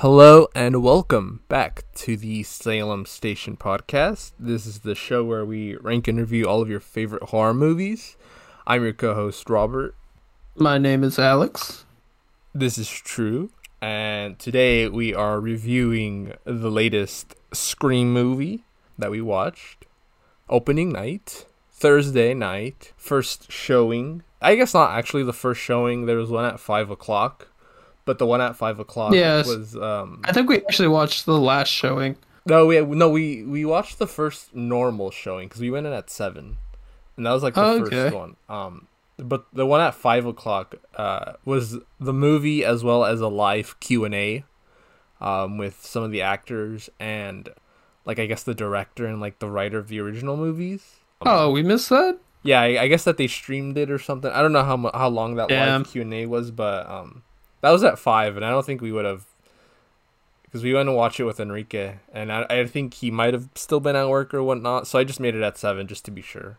[0.00, 4.32] Hello and welcome back to the Salem Station podcast.
[4.38, 8.16] This is the show where we rank and review all of your favorite horror movies.
[8.66, 9.94] I'm your co host, Robert.
[10.56, 11.84] My name is Alex.
[12.54, 13.50] This is true.
[13.82, 18.64] And today we are reviewing the latest Scream movie
[18.98, 19.84] that we watched.
[20.48, 24.22] Opening night, Thursday night, first showing.
[24.40, 26.06] I guess not actually the first showing.
[26.06, 27.49] There was one at 5 o'clock
[28.10, 29.46] but the one at five o'clock Yes.
[29.46, 32.16] was um I think we actually watched the last showing.
[32.44, 36.10] no we no we we watched the first normal showing because we went in at
[36.10, 36.56] seven
[37.16, 38.10] and that was like the Oh, first okay.
[38.22, 43.20] one um but the one at five o'clock uh was the movie as well as
[43.20, 44.44] a live Q and A
[45.20, 47.48] um with some of the actors and
[48.06, 51.62] like I guess the director and like the writer of the original movies Oh, we
[51.62, 52.18] missed that?
[52.42, 55.08] yeah I, I guess that they streamed it or something I don't know how how
[55.10, 55.82] long that Damn.
[55.82, 57.22] live Q and A was but um
[57.60, 59.26] that was at five and I don't think we would have
[60.50, 63.48] because we went to watch it with Enrique, and I, I think he might have
[63.54, 64.88] still been at work or whatnot.
[64.88, 66.58] So I just made it at seven just to be sure.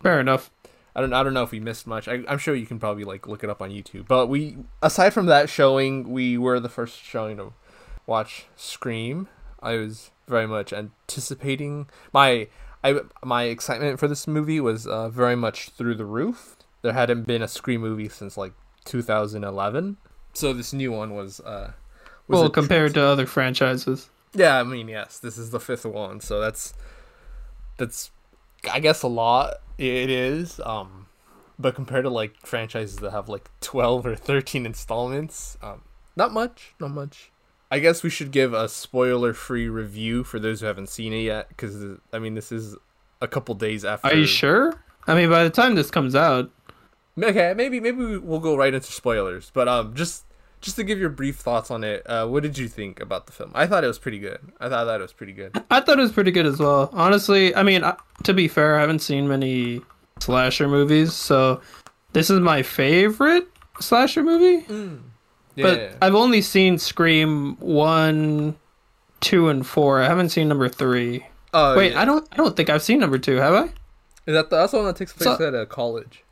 [0.00, 0.50] Fair enough.
[0.94, 2.06] I don't I don't know if we missed much.
[2.06, 4.06] I, I'm sure you can probably like look it up on YouTube.
[4.06, 7.52] But we aside from that showing, we were the first showing to
[8.06, 9.28] watch Scream.
[9.60, 12.48] I was very much anticipating my
[12.84, 16.56] I my excitement for this movie was uh, very much through the roof.
[16.82, 18.52] There hadn't been a Scream movie since like
[18.84, 19.96] 2011,
[20.36, 21.40] so this new one was.
[21.40, 21.72] Uh,
[22.28, 24.10] was well, compared to other franchises.
[24.34, 26.74] yeah, I mean, yes, this is the fifth one, so that's
[27.78, 28.10] that's
[28.70, 29.54] I guess a lot.
[29.78, 31.06] It is, um,
[31.58, 35.82] but compared to like franchises that have like twelve or thirteen installments, um,
[36.16, 37.30] not much, not much.
[37.70, 41.48] I guess we should give a spoiler-free review for those who haven't seen it yet,
[41.48, 42.76] because I mean, this is
[43.20, 44.08] a couple days after.
[44.08, 44.74] Are you sure?
[45.06, 46.50] I mean, by the time this comes out,
[47.22, 50.24] Okay, maybe maybe we- we'll go right into spoilers, but um, just
[50.60, 53.32] just to give your brief thoughts on it, uh, what did you think about the
[53.32, 53.50] film?
[53.54, 54.38] I thought it was pretty good.
[54.60, 55.52] I thought that it was pretty good.
[55.70, 56.90] I thought it was pretty good as well.
[56.92, 59.82] Honestly, I mean, I- to be fair, I haven't seen many
[60.18, 61.60] slasher movies, so
[62.12, 63.46] this is my favorite
[63.80, 64.66] slasher movie.
[65.54, 65.62] Yeah.
[65.62, 68.56] But I've only seen Scream one,
[69.20, 70.02] two, and four.
[70.02, 71.26] I haven't seen number three.
[71.54, 72.00] Oh, Wait, yeah.
[72.02, 72.26] I don't.
[72.32, 73.36] I don't think I've seen number two.
[73.36, 73.64] Have I?
[74.26, 76.22] Is that the, that's the one that takes place So- at a college?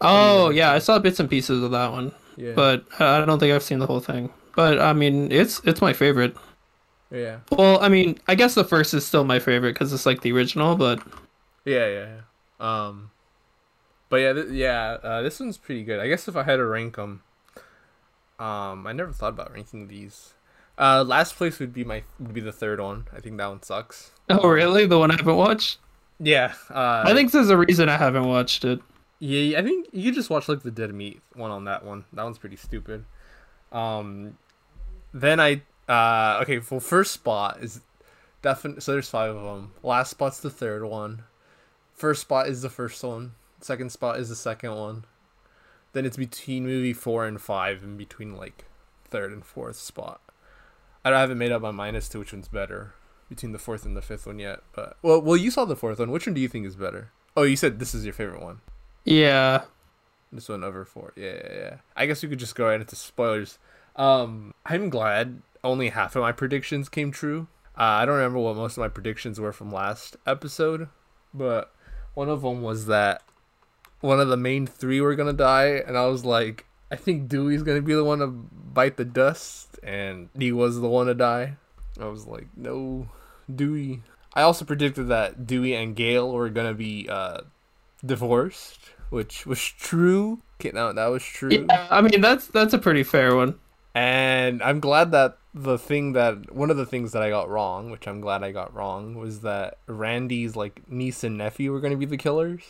[0.00, 2.12] Oh yeah, I saw bits and pieces of that one.
[2.36, 2.52] Yeah.
[2.54, 4.30] but I don't think I've seen the whole thing.
[4.56, 6.36] But I mean, it's it's my favorite.
[7.10, 7.40] yeah.
[7.50, 10.32] Well, I mean, I guess the first is still my favorite because it's like the
[10.32, 10.74] original.
[10.76, 11.02] But
[11.64, 12.20] Yeah, yeah, yeah.
[12.86, 13.10] Um,
[14.08, 14.96] but yeah, th- yeah.
[15.02, 16.00] Uh, this one's pretty good.
[16.00, 17.22] I guess if I had to rank them,
[18.38, 20.32] um, I never thought about ranking these.
[20.78, 23.06] Uh, last place would be my would be the third one.
[23.14, 24.12] I think that one sucks.
[24.30, 24.86] oh really?
[24.86, 25.78] The one I haven't watched?
[26.18, 26.54] Yeah.
[26.70, 28.80] Uh, I think there's a reason I haven't watched it.
[29.20, 32.06] Yeah, I think you just watch like the dead meat one on that one.
[32.12, 33.04] That one's pretty stupid.
[33.70, 34.38] Um,
[35.12, 36.60] then I uh okay.
[36.70, 37.82] Well, first spot is
[38.40, 38.92] definitely so.
[38.92, 39.72] There's five of them.
[39.82, 41.24] Last spot's the third one.
[41.94, 43.32] First spot is the first one.
[43.60, 45.04] Second spot is the second one.
[45.92, 48.64] Then it's between movie four and five, and between like
[49.04, 50.22] third and fourth spot.
[51.04, 52.94] I haven't made up my mind as to which one's better
[53.28, 54.60] between the fourth and the fifth one yet.
[54.72, 56.10] But well, well, you saw the fourth one.
[56.10, 57.10] Which one do you think is better?
[57.36, 58.60] Oh, you said this is your favorite one.
[59.04, 59.62] Yeah.
[60.32, 61.12] This one over four.
[61.16, 61.76] Yeah, yeah, yeah.
[61.96, 63.58] I guess we could just go right into spoilers.
[63.96, 67.48] Um, I'm glad only half of my predictions came true.
[67.76, 70.88] Uh, I don't remember what most of my predictions were from last episode,
[71.34, 71.72] but
[72.14, 73.22] one of them was that
[74.00, 77.62] one of the main three were gonna die, and I was like, I think Dewey's
[77.62, 81.56] gonna be the one to bite the dust, and he was the one to die.
[82.00, 83.08] I was like, no,
[83.52, 84.02] Dewey.
[84.34, 87.42] I also predicted that Dewey and Gail were gonna be uh,
[88.04, 88.80] divorced,
[89.10, 90.42] which was true.
[90.60, 91.50] Okay, no, that was true.
[91.50, 91.86] Yeah.
[91.90, 93.58] I mean, that's that's a pretty fair one.
[93.94, 97.90] And I'm glad that the thing that one of the things that I got wrong,
[97.90, 101.92] which I'm glad I got wrong, was that Randy's like niece and nephew were going
[101.92, 102.62] to be the killers.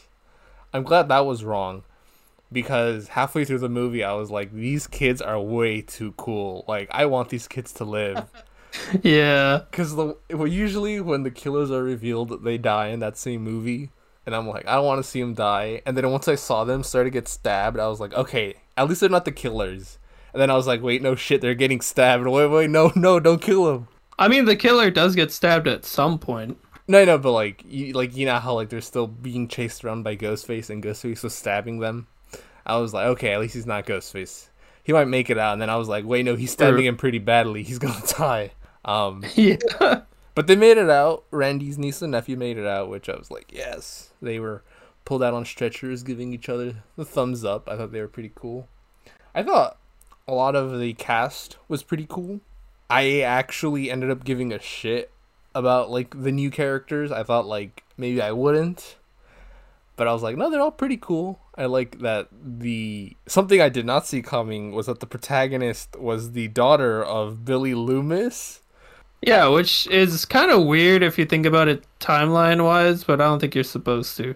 [0.73, 1.83] I'm glad that was wrong
[2.53, 6.65] because halfway through the movie I was like these kids are way too cool.
[6.67, 8.25] Like I want these kids to live.
[9.03, 9.63] Yeah.
[9.73, 13.91] Cuz the well, usually when the killers are revealed they die in that same movie
[14.27, 15.83] and I'm like I don't want to see them die.
[15.87, 18.89] And then once I saw them start to get stabbed, I was like okay, at
[18.89, 19.99] least they're not the killers.
[20.33, 22.25] And then I was like, wait, no shit, they're getting stabbed.
[22.27, 23.89] Wait, wait, no, no, don't kill them.
[24.19, 26.59] I mean, the killer does get stabbed at some point.
[26.87, 30.03] No, no, but like, you, like you know how like they're still being chased around
[30.03, 32.07] by Ghostface and Ghostface was stabbing them.
[32.67, 34.49] I was like, okay, at least he's not Ghostface.
[34.83, 35.53] He might make it out.
[35.55, 37.63] And then I was like, wait, no, he's stabbing him pretty badly.
[37.63, 38.53] He's gonna die.
[38.85, 39.57] Um, Yeah.
[40.35, 41.25] But they made it out.
[41.31, 44.11] Randy's niece and nephew made it out, which I was like, yes.
[44.23, 44.63] They were
[45.05, 47.69] pulled out on stretchers, giving each other the thumbs up.
[47.69, 48.69] I thought they were pretty cool.
[49.35, 49.79] I thought
[50.27, 52.41] a lot of the cast was pretty cool.
[52.89, 55.11] I actually ended up giving a shit
[55.55, 57.13] about like the new characters.
[57.13, 58.97] I thought like maybe I wouldn't.
[59.97, 61.41] But I was like, no, they're all pretty cool.
[61.57, 66.33] I like that the something I did not see coming was that the protagonist was
[66.33, 68.63] the daughter of Billy Loomis.
[69.23, 73.25] Yeah, which is kind of weird if you think about it timeline wise, but I
[73.25, 74.35] don't think you're supposed to.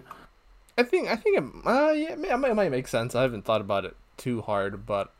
[0.77, 3.15] I think I think it, uh, yeah, it might, it might make sense.
[3.15, 5.11] I haven't thought about it too hard, but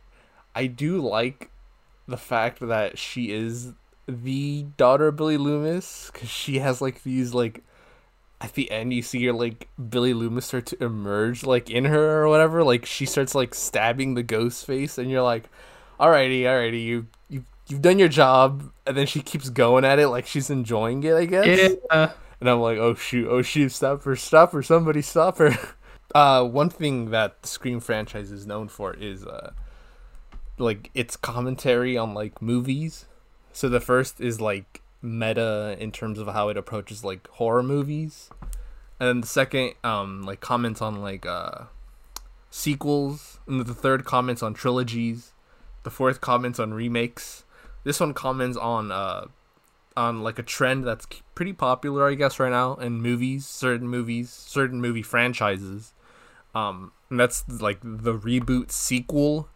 [0.54, 1.50] I do like
[2.08, 3.74] the fact that she is
[4.08, 7.64] the daughter of Billy Loomis because she has like these like
[8.42, 12.24] at the end you see her like Billy Loomis start to emerge like in her
[12.24, 12.64] or whatever.
[12.64, 15.46] Like she starts like stabbing the ghost face, and you're like,
[16.00, 20.10] "Alrighty, alrighty, you you you've done your job." And then she keeps going at it
[20.10, 21.76] like she's enjoying it, I guess.
[21.92, 22.12] Yeah.
[22.40, 25.58] And I'm like, "Oh shoot, oh shoot, stop her, stop her, somebody stop her."
[26.14, 29.52] Uh, one thing that the Scream franchise is known for is uh,
[30.58, 33.06] like its commentary on like movies.
[33.52, 38.30] So the first is like meta in terms of how it approaches like horror movies,
[39.00, 41.66] and then the second um like comments on like uh
[42.50, 45.34] sequels, and the third comments on trilogies,
[45.84, 47.44] the fourth comments on remakes.
[47.86, 49.28] This one comments on uh
[49.96, 54.30] on like a trend that's pretty popular, I guess, right now in movies, certain movies,
[54.30, 55.94] certain movie franchises.
[56.54, 59.48] Um, and that's like the reboot sequel,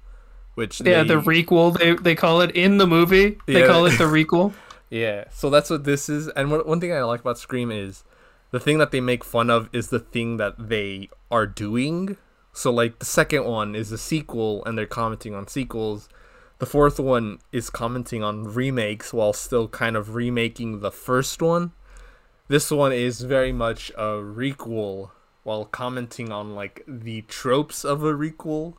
[0.56, 3.38] which yeah, they, the requel they they call it in the movie.
[3.48, 3.68] They Yeah.
[3.68, 4.54] call it the requel.
[4.90, 6.30] Yeah, so that's what this is.
[6.30, 8.04] And one, one thing I like about Scream is
[8.52, 12.18] the thing that they make fun of is the thing that they are doing.
[12.54, 16.10] So, like, the second one is a sequel, and they're commenting on sequels.
[16.60, 21.72] The fourth one is commenting on remakes while still kind of remaking the first one.
[22.50, 25.12] This one is very much a requel
[25.44, 28.74] while commenting on, like, the tropes of a requel.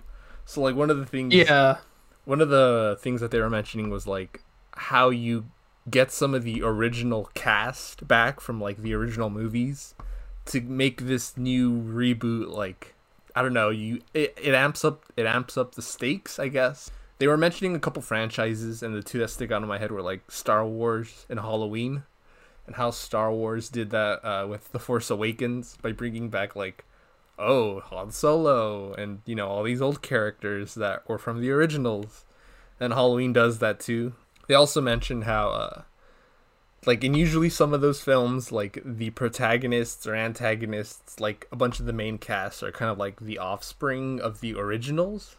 [0.45, 1.79] So, like, one of the things Yeah.
[2.25, 4.43] one of the things that they were mentioning was like
[4.75, 5.47] how you
[5.89, 9.95] get some of the original cast back from like the original movies
[10.45, 12.95] to make this new reboot like
[13.35, 16.91] I don't know, you it, it amps up it amps up the stakes, I guess.
[17.21, 19.93] They were mentioning a couple franchises and the two that stick out in my head
[19.93, 22.05] were like Star Wars and Halloween
[22.67, 26.87] and how Star Wars did that uh, with The Force Awakens by bringing back like
[27.39, 32.25] oh, Han Solo and you know all these old characters that were from the originals.
[32.81, 34.15] And Halloween does that too.
[34.49, 35.83] They also mentioned how uh
[36.87, 41.81] like in usually some of those films like the protagonists or antagonists like a bunch
[41.81, 45.37] of the main cast are kind of like the offspring of the originals.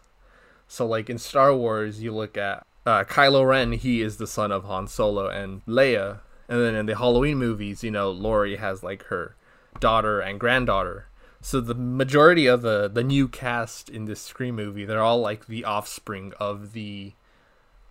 [0.71, 4.53] So like in Star Wars you look at uh Kylo Ren, he is the son
[4.53, 6.19] of Han Solo and Leia.
[6.47, 9.35] And then in the Halloween movies, you know, Laurie has like her
[9.81, 11.07] daughter and granddaughter.
[11.41, 15.47] So the majority of the the new cast in this Scream movie, they're all like
[15.47, 17.12] the offspring of the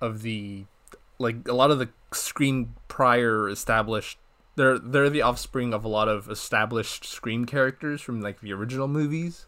[0.00, 0.64] of the
[1.18, 4.18] like a lot of the Scream prior established
[4.56, 8.88] they're they're the offspring of a lot of established Scream characters from like the original
[8.88, 9.44] movies.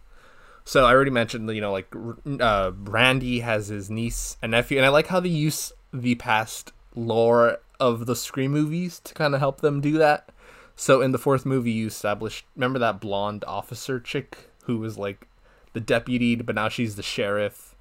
[0.65, 1.93] So I already mentioned you know like
[2.41, 6.73] uh, Randy has his niece and nephew, and I like how they use the past
[6.95, 10.29] lore of the Scream movies to kind of help them do that.
[10.77, 15.27] So in the fourth movie, you established remember that blonde officer chick who was like
[15.73, 17.75] the deputy, but now she's the sheriff.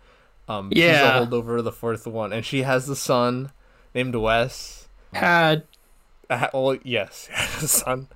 [0.49, 1.17] Um, she's Yeah.
[1.17, 3.51] a holdover of the fourth one, and she has the son
[3.93, 4.87] named Wes.
[5.13, 5.63] Had
[6.29, 8.07] Uh, well, yes, had a son.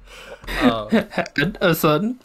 [0.59, 2.19] Uh, had a son.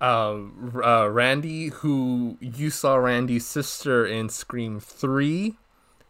[0.00, 5.56] Um, uh, Randy, who you saw Randy's sister in Scream Three.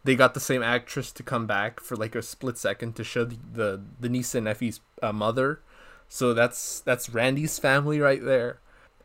[0.03, 3.25] They got the same actress to come back for like a split second to show
[3.25, 5.61] the the, the niece and nephew's uh, mother.
[6.07, 8.59] So that's that's Randy's family right there.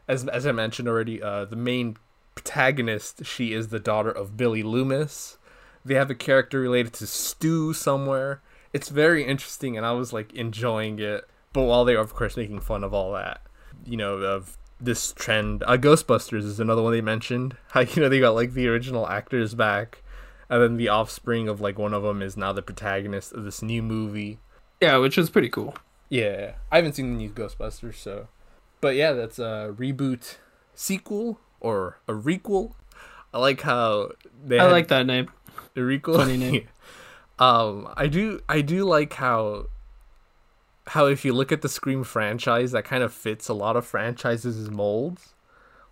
[0.06, 1.96] As as I mentioned already, uh, the main
[2.34, 5.38] protagonist she is the daughter of Billy Loomis.
[5.84, 8.42] They have a character related to Stu somewhere.
[8.72, 11.24] It's very interesting, and I was like enjoying it.
[11.52, 13.42] But while they were, of course, making fun of all that,
[13.84, 15.62] you know, of this trend.
[15.66, 17.56] Uh, Ghostbusters is another one they mentioned.
[17.70, 20.02] How you know they got like the original actors back,
[20.48, 23.62] and then the offspring of like one of them is now the protagonist of this
[23.62, 24.38] new movie.
[24.80, 25.76] Yeah, which was pretty cool.
[26.08, 28.28] Yeah, I haven't seen the new Ghostbusters, so.
[28.80, 30.36] But yeah, that's a reboot
[30.74, 32.74] sequel or a requel.
[33.32, 34.12] I like how
[34.44, 35.30] they I had like that name.
[35.74, 36.16] a requel.
[36.16, 36.68] Funny name.
[37.38, 39.66] um, I do I do like how
[40.88, 43.86] how if you look at the Scream franchise, that kind of fits a lot of
[43.86, 45.34] franchises' molds.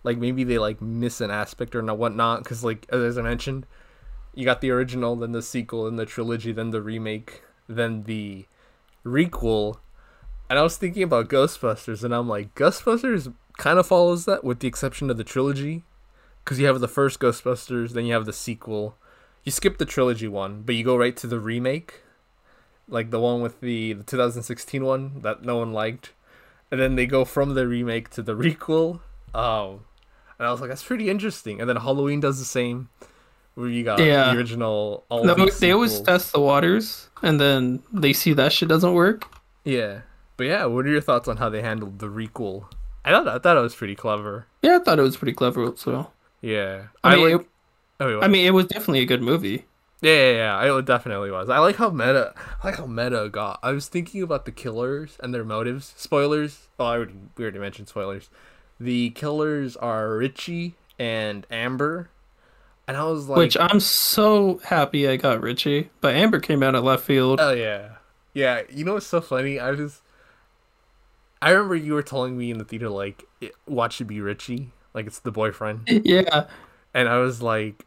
[0.03, 3.65] Like maybe they like miss an aspect or not whatnot, because like as I mentioned,
[4.35, 8.45] you got the original, then the sequel, then the trilogy, then the remake, then the
[9.05, 9.77] requel.
[10.49, 14.59] And I was thinking about Ghostbusters, and I'm like, Ghostbusters kind of follows that, with
[14.59, 15.83] the exception of the trilogy,
[16.43, 18.97] because you have the first Ghostbusters, then you have the sequel.
[19.43, 22.02] You skip the trilogy one, but you go right to the remake,
[22.87, 26.11] like the one with the, the 2016 one that no one liked,
[26.71, 28.99] and then they go from the remake to the requel.
[29.33, 29.85] Um,
[30.39, 31.59] and I was like, that's pretty interesting.
[31.61, 32.89] And then Halloween does the same,
[33.55, 34.31] where you got Yeah.
[34.31, 35.05] the original.
[35.09, 39.27] All No, they always test the waters, and then they see that shit doesn't work.
[39.63, 40.01] Yeah,
[40.37, 42.65] but yeah, what are your thoughts on how they handled the requel?
[43.05, 44.47] I thought I thought it was pretty clever.
[44.61, 45.73] Yeah, I thought it was pretty clever.
[45.75, 46.11] So
[46.41, 47.41] Yeah, I mean, like.
[47.41, 47.47] it,
[47.99, 48.23] oh, wait.
[48.25, 49.65] I mean, it was definitely a good movie.
[50.03, 51.49] Yeah, yeah, yeah, it definitely was.
[51.49, 52.33] I like how meta.
[52.61, 53.59] I like how meta got.
[53.63, 55.93] I was thinking about the killers and their motives.
[55.95, 56.67] Spoilers.
[56.77, 58.29] Oh, I already we already mentioned spoilers.
[58.81, 62.09] The killers are Richie and Amber,
[62.85, 66.75] and I was like, which I'm so happy I got Richie, but Amber came out
[66.75, 67.39] of left field.
[67.41, 67.93] oh yeah,
[68.33, 68.63] yeah.
[68.69, 69.57] You know what's so funny?
[69.57, 70.01] I was.
[71.41, 74.71] I remember you were telling me in the theater like, it, "Watch it be Richie,"
[74.93, 75.83] like it's the boyfriend.
[75.87, 76.47] yeah,
[76.93, 77.85] and I was like,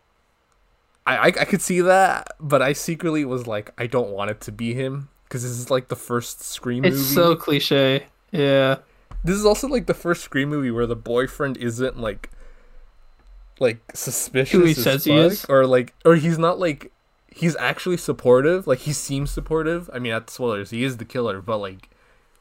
[1.06, 4.40] I, I I could see that, but I secretly was like, I don't want it
[4.42, 7.14] to be him because this is like the first Scream it's movie.
[7.14, 8.06] so cliche.
[8.32, 8.78] Yeah,
[9.24, 12.30] This is also like the first Scream movie where the boyfriend isn't like,
[13.58, 14.52] like suspicious.
[14.52, 15.44] Who he as says he is?
[15.48, 16.92] or like, or he's not like,
[17.30, 18.66] he's actually supportive.
[18.66, 19.88] Like he seems supportive.
[19.92, 20.70] I mean, that's spoilers.
[20.70, 21.88] He is the killer, but like,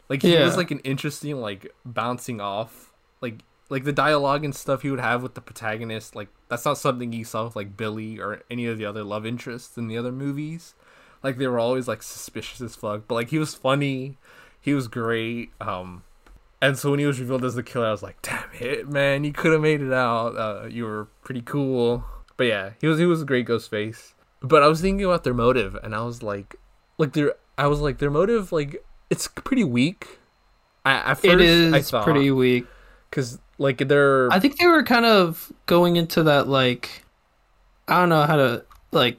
[0.10, 0.44] like he Yeah.
[0.44, 2.92] was like an interesting like bouncing off
[3.22, 6.78] like like the dialogue and stuff he would have with the protagonist like that's not
[6.78, 9.98] something you saw with like billy or any of the other love interests in the
[9.98, 10.76] other movies.
[11.24, 14.18] Like they were always like suspicious as fuck but like he was funny.
[14.62, 16.04] He was great um
[16.62, 19.24] and so when he was revealed as the killer i was like damn it man
[19.24, 20.38] you could have made it out.
[20.38, 22.04] Uh, you were pretty cool.
[22.38, 24.14] But yeah he was he was a great ghost face.
[24.42, 26.56] But i was thinking about their motive and i was like
[26.98, 30.20] like their i was like their motive like it's pretty weak
[30.86, 32.68] I, at first, it is I thought, pretty weak.
[33.16, 37.04] Because like they're I think they were kind of going into that like
[37.88, 39.18] I don't know how to like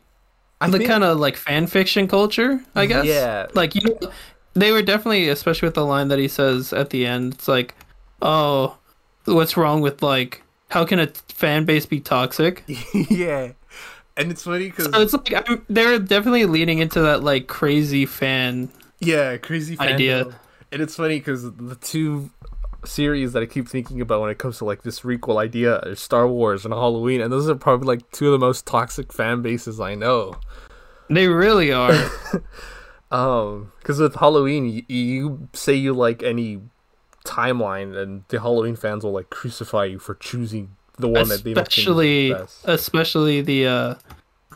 [0.60, 3.06] I the think- kind of like fan fiction culture, I guess.
[3.06, 3.46] Yeah.
[3.54, 4.10] Like you know,
[4.54, 7.34] they were definitely especially with the line that he says at the end.
[7.34, 7.74] It's like,
[8.22, 8.76] "Oh,
[9.24, 13.52] what's wrong with like how can a fan base be toxic?" yeah,
[14.16, 18.04] and it's funny because So it's like I'm, they're definitely leaning into that like crazy
[18.06, 18.70] fan.
[19.00, 20.24] yeah, crazy Idea.
[20.26, 20.34] fandom.
[20.72, 22.30] and it's funny because the two
[22.87, 25.95] series that I keep thinking about when it comes to like this requel idea are
[25.95, 29.43] Star Wars and Halloween, and those are probably like two of the most toxic fan
[29.43, 30.37] bases I know.
[31.09, 31.95] They really are.
[33.09, 36.61] Um, because with Halloween, you, you say you like any
[37.25, 41.52] timeline, and the Halloween fans will like crucify you for choosing the one that they
[41.52, 43.95] especially the especially the uh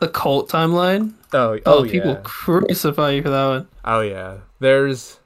[0.00, 1.14] the cult timeline.
[1.32, 2.20] Oh, Oh, oh, people yeah.
[2.24, 3.68] crucify you for that one.
[3.84, 4.38] Oh yeah.
[4.58, 5.19] There's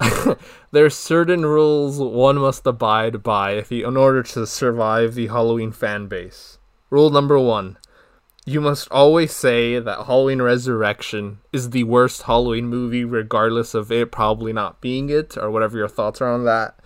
[0.70, 5.72] there's certain rules one must abide by if you, in order to survive the Halloween
[5.72, 6.58] fan base.
[6.90, 7.76] Rule number 1.
[8.46, 14.10] You must always say that Halloween Resurrection is the worst Halloween movie regardless of it
[14.10, 16.78] probably not being it or whatever your thoughts are on that.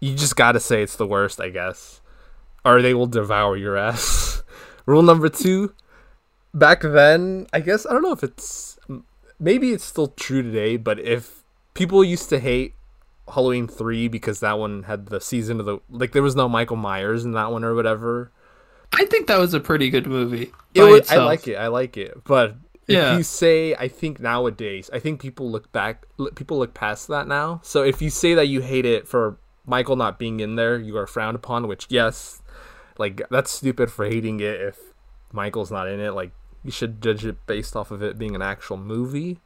[0.00, 2.00] You just got to say it's the worst, I guess.
[2.64, 4.42] Or they will devour your ass.
[4.86, 5.72] Rule number 2.
[6.52, 8.78] Back then, I guess I don't know if it's
[9.38, 11.39] maybe it's still true today, but if
[11.74, 12.74] people used to hate
[13.32, 16.76] Halloween 3 because that one had the season of the like there was no Michael
[16.76, 18.32] Myers in that one or whatever.
[18.92, 20.52] I think that was a pretty good movie.
[20.74, 21.54] It was, I like it.
[21.54, 22.24] I like it.
[22.24, 22.56] But
[22.88, 27.28] if you say I think nowadays, I think people look back people look past that
[27.28, 27.60] now.
[27.62, 30.96] So if you say that you hate it for Michael not being in there, you
[30.96, 32.42] are frowned upon, which yes,
[32.98, 34.78] like that's stupid for hating it if
[35.32, 36.10] Michael's not in it.
[36.10, 36.32] Like
[36.64, 39.38] you should judge it based off of it being an actual movie.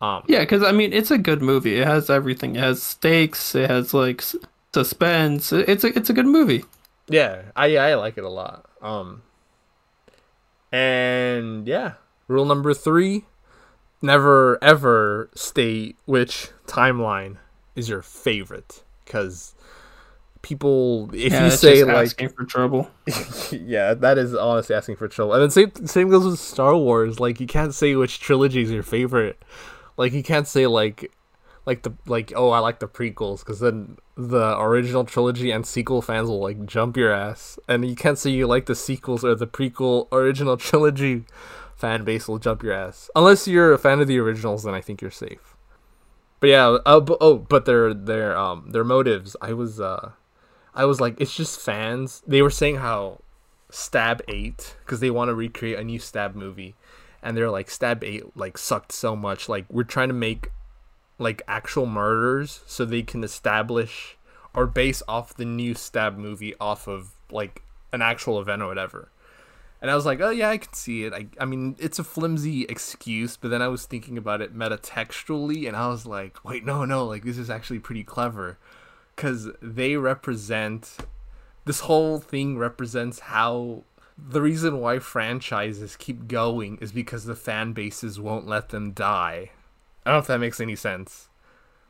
[0.00, 1.78] Um Yeah, because I mean, it's a good movie.
[1.80, 2.56] It has everything.
[2.56, 3.54] It has stakes.
[3.54, 4.22] It has like
[4.72, 5.52] suspense.
[5.52, 6.64] It's a it's a good movie.
[7.08, 8.66] Yeah, I I like it a lot.
[8.82, 9.22] Um
[10.70, 11.94] and yeah,
[12.28, 13.24] rule number 3,
[14.02, 17.38] never ever state which timeline
[17.74, 19.54] is your favorite cuz
[20.42, 22.90] people if yeah, you say like asking for trouble.
[23.50, 25.34] yeah, that is honestly asking for trouble.
[25.34, 27.18] And then same same goes with Star Wars.
[27.18, 29.42] Like you can't say which trilogy is your favorite.
[29.98, 31.12] Like you can't say like
[31.66, 36.00] like the like oh I like the prequels because then the original trilogy and sequel
[36.00, 37.58] fans will like jump your ass.
[37.68, 41.24] And you can't say you like the sequels or the prequel original trilogy
[41.76, 43.10] fan base will jump your ass.
[43.14, 45.56] Unless you're a fan of the originals, then I think you're safe.
[46.40, 49.36] But yeah, uh, oh, but their their um their motives.
[49.42, 50.12] I was uh
[50.74, 52.22] I was like, it's just fans.
[52.24, 53.20] They were saying how
[53.68, 56.76] Stab 8 because they want to recreate a new Stab movie
[57.22, 60.50] and they're like Stab 8 like sucked so much like we're trying to make
[61.18, 64.16] like actual murders so they can establish
[64.54, 69.10] or base off the new Stab movie off of like an actual event or whatever.
[69.80, 71.12] And I was like, oh yeah, I can see it.
[71.12, 75.68] I, I mean, it's a flimsy excuse, but then I was thinking about it metatextually,
[75.68, 78.58] and I was like, wait, no, no, like this is actually pretty clever,
[79.14, 80.96] because they represent
[81.64, 83.84] this whole thing represents how
[84.18, 89.50] the reason why franchises keep going is because the fan bases won't let them die.
[90.04, 91.28] I don't know if that makes any sense.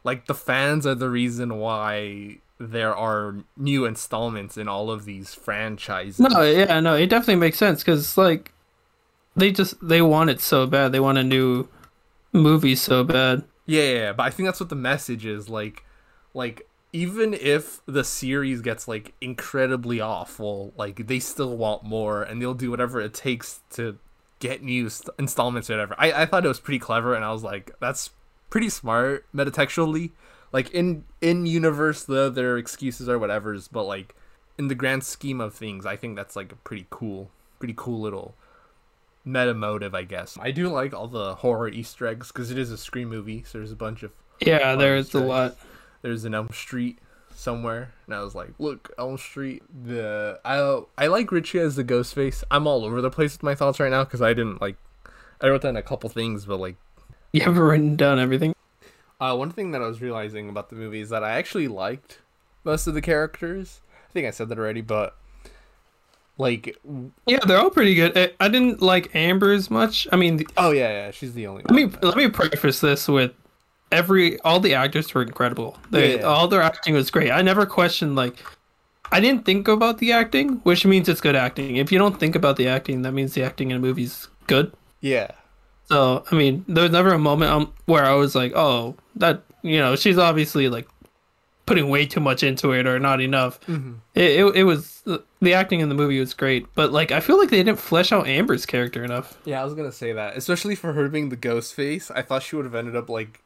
[0.04, 5.34] Like the fans are the reason why there are new installments in all of these
[5.34, 6.20] franchises.
[6.20, 8.52] No, yeah, no, it definitely makes sense because like
[9.36, 10.92] they just they want it so bad.
[10.92, 11.68] They want a new
[12.32, 13.44] movie so bad.
[13.66, 15.48] Yeah, yeah, yeah, but I think that's what the message is.
[15.48, 15.84] Like,
[16.34, 22.40] like even if the series gets like incredibly awful, like they still want more, and
[22.40, 23.98] they'll do whatever it takes to
[24.38, 25.94] get new st- installments or whatever.
[25.98, 28.10] I I thought it was pretty clever, and I was like, that's
[28.50, 30.12] pretty smart metatextually.
[30.52, 34.14] Like in in universe, the their excuses are whatever's, but like
[34.56, 38.00] in the grand scheme of things, I think that's like a pretty cool, pretty cool
[38.00, 38.34] little
[39.24, 40.38] meta motive, I guess.
[40.40, 43.58] I do like all the horror Easter eggs because it is a Scream movie, so
[43.58, 45.56] there's a bunch of Yeah, there's a lot.
[46.02, 46.98] There's an Elm Street
[47.34, 51.84] somewhere, and I was like, "Look, Elm Street." The I I like Richie as the
[51.84, 52.42] Ghostface.
[52.50, 54.76] I'm all over the place with my thoughts right now because I didn't like.
[55.40, 56.76] I wrote down a couple things, but like
[57.32, 58.54] You haven't written down everything.
[59.20, 62.18] uh, one thing that I was realizing about the movie is that I actually liked
[62.64, 63.80] most of the characters.
[64.08, 65.16] I think I said that already, but
[66.38, 66.76] like,
[67.26, 68.16] Yeah, they're all pretty good.
[68.16, 70.06] I, I didn't like Amber as much.
[70.12, 71.62] I mean, oh yeah, yeah, she's the only.
[71.68, 73.32] let me that- let me preface this with
[73.92, 75.78] every all the actors were incredible.
[75.90, 76.22] They Yeah.
[76.22, 77.30] all their acting was great.
[77.30, 78.36] I never questioned like
[79.10, 81.76] I didn't think about the acting, which means it's good acting.
[81.76, 84.72] If you don't think about the acting, that means the acting in a movie's good.
[85.00, 85.30] yeah,
[85.86, 89.42] So I mean, there was never a moment um, where I was like, "Oh, that
[89.62, 90.86] you know, she's obviously like
[91.66, 93.94] putting way too much into it or not enough." Mm-hmm.
[94.14, 95.02] It, it it was
[95.40, 98.12] the acting in the movie was great, but like I feel like they didn't flesh
[98.12, 99.38] out Amber's character enough.
[99.46, 99.62] yeah.
[99.62, 102.10] I was gonna say that, especially for her being the ghost face.
[102.10, 103.40] I thought she would have ended up like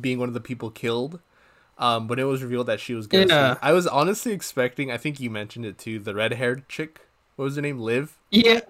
[0.00, 1.20] being one of the people killed.
[1.78, 3.56] Um, when it was revealed that she was ghost, Yeah.
[3.62, 4.90] I was honestly expecting.
[4.90, 5.98] I think you mentioned it too.
[6.00, 7.02] The red-haired chick.
[7.36, 7.78] What was her name?
[7.78, 8.16] Liv.
[8.30, 8.60] Yeah,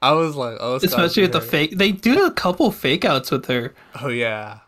[0.00, 1.76] I was like, oh, especially with the fake.
[1.76, 3.74] They do a couple fake outs with her.
[4.00, 4.60] Oh yeah.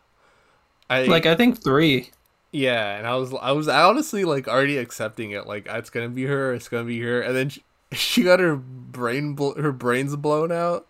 [0.90, 2.11] I Like I think three.
[2.53, 5.47] Yeah, and I was I was honestly like already accepting it.
[5.47, 8.55] Like it's gonna be her, it's gonna be her, and then she, she got her
[8.57, 10.87] brain bl- her brains blown out.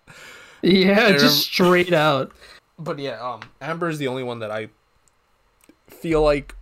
[0.60, 2.32] Yeah, remem- just straight out.
[2.76, 4.68] But yeah, um, Amber is the only one that I
[5.88, 6.54] feel like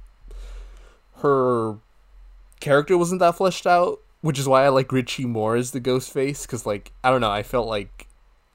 [1.17, 1.77] her
[2.61, 6.13] character wasn't that fleshed out, which is why I like Richie more as the ghost
[6.13, 6.47] face.
[6.47, 8.09] Because like I don't know, I felt like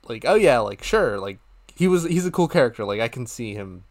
[0.07, 1.39] like oh yeah, like sure, like
[1.75, 2.85] he was he's a cool character.
[2.85, 3.83] Like I can see him.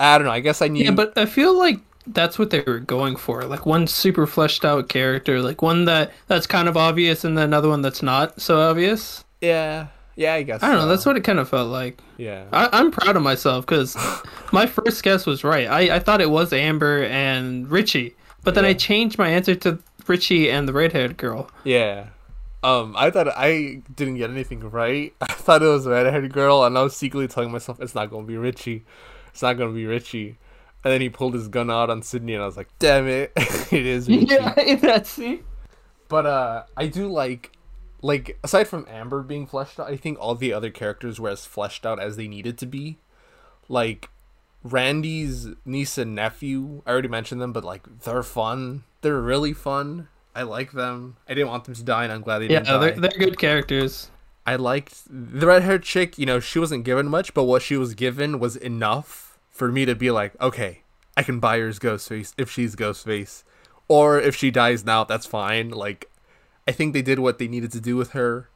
[0.00, 0.32] I don't know.
[0.32, 0.84] I guess I need.
[0.84, 3.44] Yeah, but I feel like that's what they were going for.
[3.44, 7.44] Like one super fleshed out character, like one that that's kind of obvious, and then
[7.44, 9.24] another one that's not so obvious.
[9.40, 10.62] yeah, yeah, I guess.
[10.62, 10.88] I don't know.
[10.88, 11.98] That's what it kind of felt like.
[12.16, 12.44] Yeah.
[12.52, 13.96] I, I'm proud of myself because
[14.52, 15.66] my first guess was right.
[15.66, 19.78] I, I thought it was Amber and Richie, but then I changed my answer to
[20.06, 21.50] Richie and the red haired girl.
[21.64, 22.08] Yeah.
[22.62, 25.12] Um, I thought I didn't get anything right.
[25.20, 28.10] I thought it was a redheaded girl, and I was secretly telling myself it's not
[28.10, 28.84] gonna be Richie.
[29.28, 30.38] It's not gonna be Richie.
[30.82, 33.32] And then he pulled his gun out on Sidney, and I was like, "Damn it,
[33.36, 35.44] it is Richie." Yeah, that's it.
[36.08, 37.53] But uh, I do like,
[38.04, 41.46] like aside from Amber being fleshed out, I think all the other characters were as
[41.46, 42.98] fleshed out as they needed to be.
[43.66, 44.10] Like
[44.62, 48.84] Randy's niece and nephew, I already mentioned them, but like they're fun.
[49.00, 50.08] They're really fun.
[50.34, 51.16] I like them.
[51.26, 52.78] I didn't want them to die, and I'm glad they Yeah, didn't die.
[52.90, 54.10] they're they're good characters.
[54.46, 56.18] I liked the red haired chick.
[56.18, 59.86] You know, she wasn't given much, but what she was given was enough for me
[59.86, 60.82] to be like, okay,
[61.16, 63.44] I can buy her as Ghostface if she's Ghostface,
[63.88, 65.70] or if she dies now, that's fine.
[65.70, 66.10] Like,
[66.66, 68.48] I think they did what they needed to do with her.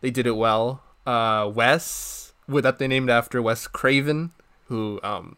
[0.00, 0.82] They did it well.
[1.06, 4.32] Uh, Wes, with that they named after Wes Craven,
[4.66, 5.36] who um,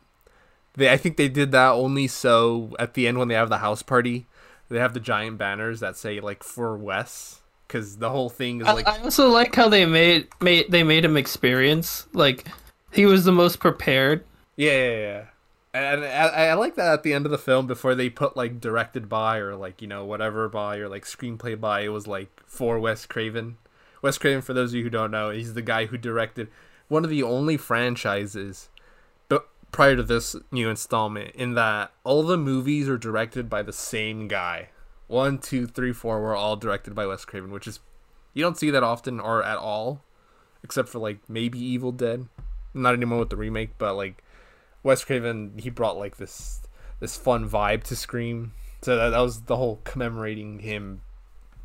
[0.75, 3.59] they I think they did that only so at the end when they have the
[3.59, 4.27] house party,
[4.69, 7.41] they have the giant banners that say like for Wes.
[7.67, 10.83] Because the whole thing is I, like I also like how they made made they
[10.83, 12.09] made him experience.
[12.13, 12.47] Like
[12.91, 14.25] he was the most prepared.
[14.57, 15.25] Yeah, yeah, yeah.
[15.73, 18.61] And I, I like that at the end of the film before they put like
[18.61, 21.83] directed by or like you know whatever by or like screenplay by.
[21.83, 23.57] It was like for Wes Craven.
[24.03, 26.49] Wes Craven, for those of you who don't know, he's the guy who directed
[26.89, 28.69] one of the only franchises,
[29.29, 33.73] but prior to this new installment, in that all the movies are directed by the
[33.73, 34.71] same guy.
[35.07, 37.79] One, two, three, four were all directed by Wes Craven, which is
[38.35, 40.03] you don't see that often or at all,
[40.65, 42.27] except for like maybe Evil Dead.
[42.75, 44.23] Not anymore with the remake, but like
[44.83, 46.63] Wes Craven, he brought like this
[47.01, 48.53] this fun vibe to Scream.
[48.83, 51.03] So that, that was the whole commemorating him,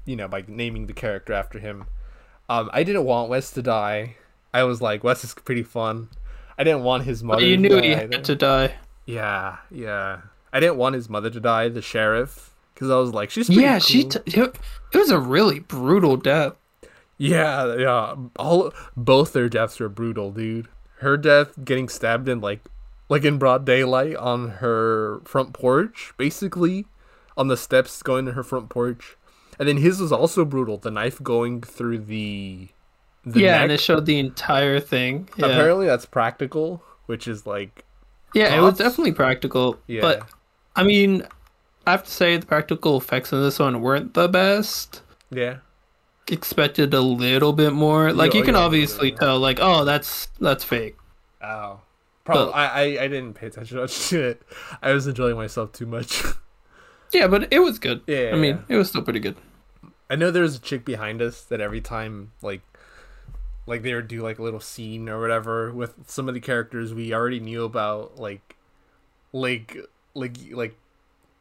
[0.05, 1.85] you know, by naming the character after him.
[2.49, 4.15] Um, I didn't want Wes to die.
[4.53, 6.09] I was like, Wes is pretty fun.
[6.57, 7.41] I didn't want his mother.
[7.41, 8.21] But you to knew die he either.
[8.21, 8.75] to die.
[9.05, 10.21] Yeah, yeah.
[10.53, 13.61] I didn't want his mother to die, the sheriff, because I was like, she's pretty
[13.61, 14.05] Yeah, she.
[14.05, 14.57] T- it
[14.93, 16.53] it was a really brutal death.
[17.17, 18.15] Yeah, yeah.
[18.37, 20.67] All both their deaths were brutal, dude.
[20.99, 22.61] Her death getting stabbed in like
[23.09, 26.85] like in broad daylight on her front porch, basically
[27.37, 29.17] on the steps going to her front porch.
[29.59, 32.69] And then his was also brutal, the knife going through the
[33.23, 33.61] the yeah, neck.
[33.63, 35.29] and it showed the entire thing.
[35.35, 37.83] Yeah, Apparently that's practical, which is like
[38.33, 39.79] yeah, it was definitely practical.
[39.87, 40.01] yeah.
[40.01, 40.29] But
[40.75, 41.23] I mean,
[41.87, 45.01] I have to say the practical effects in this one weren't the best.
[45.31, 45.57] yeah.
[46.27, 48.11] Expected a little bit more.
[48.11, 49.17] Like Yeah, you oh, can yeah, obviously yeah.
[49.17, 50.95] tell, like, oh, that's that's fake.
[51.41, 51.81] Oh.
[52.25, 54.41] Probably But- I, I, I didn't pay attention to it.
[54.81, 56.23] I was enjoying myself too much.
[57.13, 58.01] Yeah, but it was good.
[58.07, 59.37] Yeah, I mean, it was still pretty good.
[60.09, 62.61] I know there's a chick behind us that every time like
[63.67, 66.93] like they would do like a little scene or whatever with some of the characters
[66.93, 68.57] we already knew about like
[69.31, 69.77] like
[70.13, 70.75] like like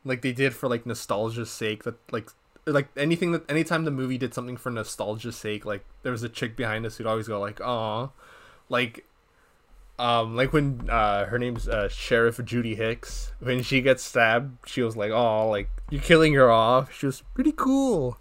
[0.04, 2.30] like they did for like nostalgia's sake that like
[2.66, 6.28] like anything that anytime the movie did something for nostalgia's sake like there was a
[6.28, 8.12] chick behind us who'd always go like oh
[8.68, 9.04] like
[9.98, 14.82] um like when uh her name's uh sheriff judy hicks when she gets stabbed she
[14.82, 18.18] was like oh like you're killing her off she was pretty cool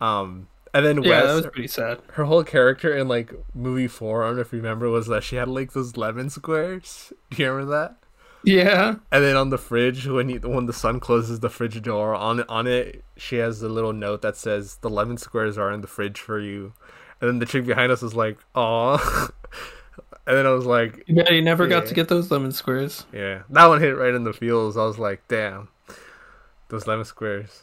[0.00, 2.00] um and then Yeah, Wes, that was pretty sad.
[2.14, 5.22] her whole character in like movie four, I don't know if you remember, was that
[5.22, 7.12] she had like those lemon squares.
[7.30, 7.96] Do you remember that?
[8.42, 12.14] Yeah, And then on the fridge, when you, when the sun closes the fridge door,
[12.14, 15.70] on it on it, she has a little note that says the lemon squares are
[15.70, 16.72] in the fridge for you.
[17.20, 19.28] And then the chick behind us is like, "Aw,"
[20.26, 23.06] and then I was like, yeah, you never got to get those lemon squares.
[23.12, 25.68] "Yeah, that one hit right in the feels." I was like, "Damn,
[26.68, 27.62] those lemon squares."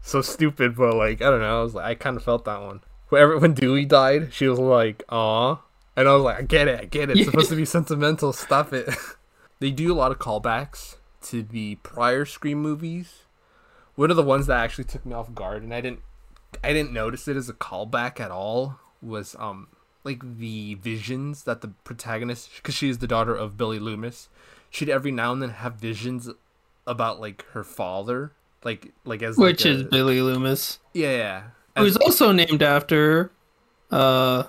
[0.00, 1.60] So stupid, but like I don't know.
[1.60, 2.80] I was like, I kind of felt that one.
[3.08, 5.56] Whenever when Dewey died, she was like, "Aw,"
[5.96, 7.18] and I was like, "I get it, I get it.
[7.18, 8.32] It's supposed to be sentimental.
[8.32, 8.88] Stop it."
[9.60, 13.20] they do a lot of callbacks to the prior Scream movies.
[13.94, 16.00] One of the ones that actually took me off guard, and I didn't,
[16.64, 19.68] I didn't notice it as a callback at all, was um
[20.04, 24.28] like the visions that the protagonist, because she is the daughter of Billy Loomis,
[24.70, 26.28] she'd every now and then have visions
[26.86, 28.32] about like her father,
[28.64, 31.42] like like as Which like is a- Billy Loomis, yeah, yeah.
[31.78, 33.30] who's also named after
[33.90, 34.44] uh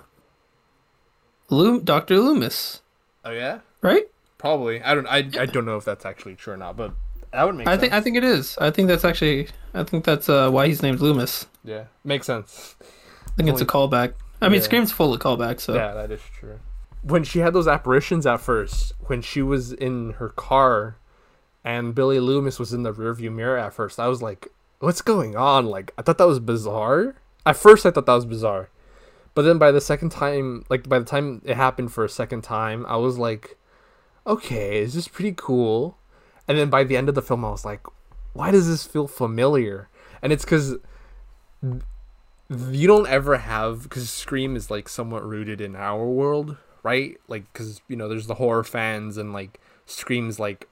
[1.50, 2.20] Loom Dr.
[2.20, 2.82] Loomis,
[3.26, 4.04] oh yeah, right?
[4.38, 4.82] probably.
[4.82, 5.06] I don't.
[5.08, 6.94] I, I don't know if that's actually true or not, but
[7.32, 7.68] that would make.
[7.68, 7.82] I sense.
[7.82, 8.58] think I think it is.
[8.60, 11.46] I think that's actually I think that's uh why he's named Loomis.
[11.64, 12.76] yeah, makes sense.
[12.82, 14.14] I think it's a callback.
[14.44, 14.66] I mean, Yeah.
[14.66, 16.60] Scream's full of callbacks, so Yeah, that is true.
[17.02, 20.98] When she had those apparitions at first, when she was in her car
[21.64, 24.48] and Billy Loomis was in the rearview mirror at first, I was like,
[24.80, 25.66] what's going on?
[25.66, 27.16] Like, I thought that was bizarre.
[27.46, 28.70] At first, I thought that was bizarre.
[29.34, 32.44] But then by the second time, like, by the time it happened for a second
[32.44, 33.58] time, I was like,
[34.28, 35.98] okay, is this is pretty cool.
[36.48, 37.82] And then by the end of the film, I was like,
[38.34, 39.90] why does this feel familiar?
[40.22, 40.76] And it's because
[42.72, 47.20] you don't ever have because scream is like somewhat rooted in our world right?
[47.28, 50.68] Like because you know there's the horror fans and like screams like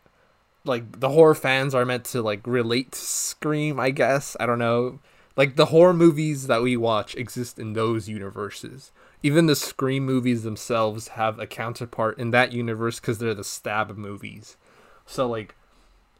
[0.63, 4.37] like the horror fans are meant to like relate to scream i guess.
[4.39, 4.99] I don't know.
[5.35, 8.91] Like the horror movies that we watch exist in those universes.
[9.23, 13.97] Even the scream movies themselves have a counterpart in that universe because they're the stab
[13.97, 14.57] movies.
[15.05, 15.55] So like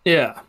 [0.06, 0.40] yeah.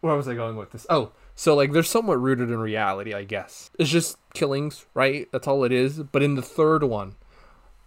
[0.00, 0.86] where was I going with this?
[0.90, 3.70] Oh, so like they're somewhat rooted in reality, I guess.
[3.78, 5.28] It's just killings, right?
[5.30, 5.98] That's all it is.
[6.02, 7.14] But in the third one,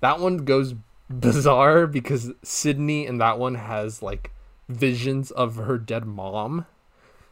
[0.01, 0.75] that one goes
[1.09, 4.31] bizarre because Sidney in that one has like
[4.69, 6.67] visions of her dead mom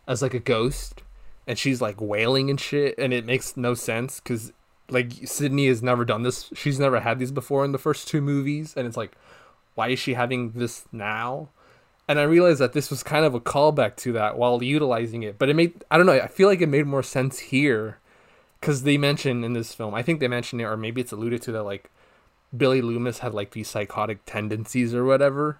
[0.08, 1.04] as like a ghost
[1.46, 4.52] and she's like wailing and shit and it makes no sense cuz
[4.90, 6.50] like Sidney has never done this.
[6.56, 9.12] She's never had these before in the first two movies and it's like
[9.76, 11.50] why is she having this now?
[12.08, 15.38] And I realized that this was kind of a callback to that while utilizing it.
[15.38, 16.14] But it made I don't know.
[16.14, 18.00] I feel like it made more sense here
[18.60, 19.94] because they mention in this film.
[19.94, 21.90] I think they mentioned it, or maybe it's alluded to that like
[22.56, 25.60] Billy Loomis had like these psychotic tendencies or whatever,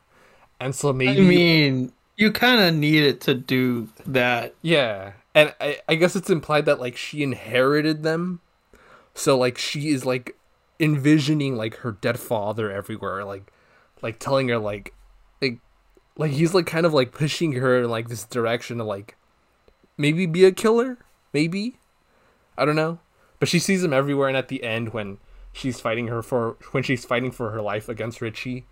[0.60, 1.22] and so maybe.
[1.22, 4.56] I mean, you kind of need it to do that.
[4.62, 5.14] yeah.
[5.36, 8.40] And I, I guess it's implied that like she inherited them,
[9.14, 10.36] so like she is like
[10.80, 13.52] envisioning like her dead father everywhere, like
[14.02, 14.94] like telling her like like
[16.18, 19.16] like he's like kind of like pushing her in like this direction to like
[19.98, 20.98] maybe be a killer?
[21.34, 21.80] Maybe?
[22.58, 23.00] I don't know.
[23.40, 25.20] But she sees him everywhere and at the end when
[25.54, 28.66] she's fighting her for when she's fighting for her life against richie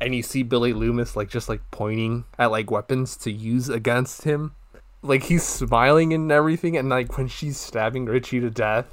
[0.00, 4.24] and you see billy loomis like just like pointing at like weapons to use against
[4.24, 4.54] him.
[5.02, 8.86] Like he's smiling and everything and like when she's stabbing richie to death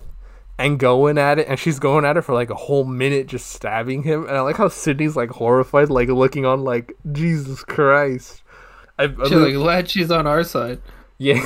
[0.60, 3.48] and going at it, and she's going at it for like a whole minute, just
[3.48, 4.26] stabbing him.
[4.28, 8.44] And I like how Sidney's like horrified, like looking on, like Jesus Christ.
[9.00, 10.82] I, I She's like, glad she's on our side.
[11.18, 11.40] yeah,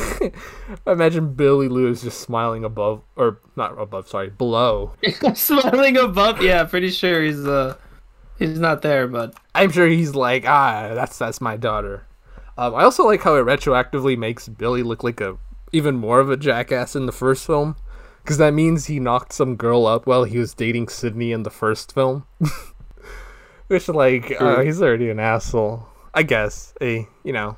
[0.88, 4.94] I imagine Billy Loomis just smiling above, or not above, sorry, below.
[5.36, 6.42] Smiling above.
[6.42, 7.78] Yeah, pretty sure he's uh
[8.40, 12.06] he's not there, but I'm sure he's like, ah, that's that's my daughter.
[12.58, 15.38] Um, I also like how it retroactively makes Billy look like a
[15.72, 17.76] even more of a jackass in the first film,
[18.24, 21.50] because that means he knocked some girl up while he was dating Sidney in the
[21.50, 22.26] first film.
[23.68, 26.74] Which like, uh, he's already an asshole, I guess.
[26.82, 27.58] A you know,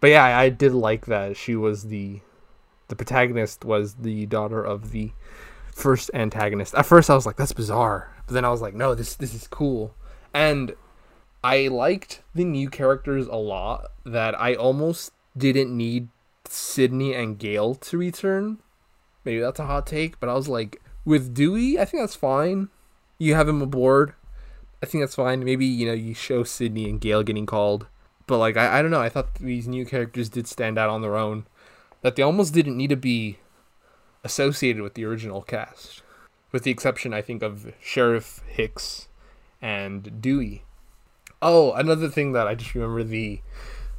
[0.00, 2.20] but yeah, I, I did like that she was the
[2.88, 5.12] the protagonist was the daughter of the
[5.74, 6.74] first antagonist.
[6.74, 9.34] At first, I was like, that's bizarre, but then I was like, no, this this
[9.34, 9.94] is cool,
[10.34, 10.74] and
[11.42, 13.92] I liked the new characters a lot.
[14.04, 16.08] That I almost didn't need
[16.48, 18.58] Sidney and Gail to return.
[19.24, 22.68] Maybe that's a hot take, but I was like, with Dewey, I think that's fine.
[23.18, 24.14] You have him aboard.
[24.82, 25.44] I think that's fine.
[25.44, 27.86] Maybe you know you show Sidney and Gail getting called,
[28.26, 29.00] but like I, I don't know.
[29.00, 31.46] I thought these new characters did stand out on their own.
[32.00, 33.38] That they almost didn't need to be
[34.24, 36.02] associated with the original cast,
[36.50, 39.06] with the exception I think of Sheriff Hicks
[39.60, 40.64] and Dewey.
[41.40, 43.40] Oh, another thing that I just remember the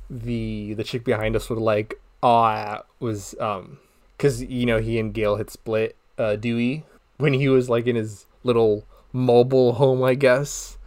[0.09, 3.79] the the chick behind us would like ah, was um
[4.23, 6.85] because you know he and Gail had split uh Dewey
[7.17, 10.77] when he was like in his little mobile home I guess.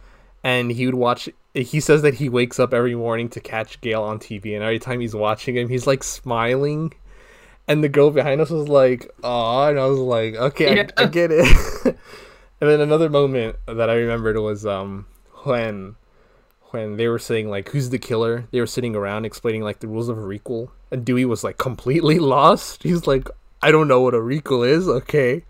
[0.43, 4.01] And he would watch he says that he wakes up every morning to catch Gail
[4.01, 6.93] on TV and every time he's watching him he's like smiling.
[7.67, 10.87] And the girl behind us was like aw and I was like okay Yeah.
[10.97, 11.95] I, I get it.
[12.59, 15.05] And then another moment that I remembered was um
[15.43, 15.95] when
[16.71, 18.47] when they were saying like who's the killer?
[18.49, 21.57] They were sitting around explaining like the rules of a requel and dewey was like
[21.57, 22.83] completely lost.
[22.83, 23.29] He's like
[23.61, 24.87] i don't know what a requel is.
[24.87, 25.43] Okay.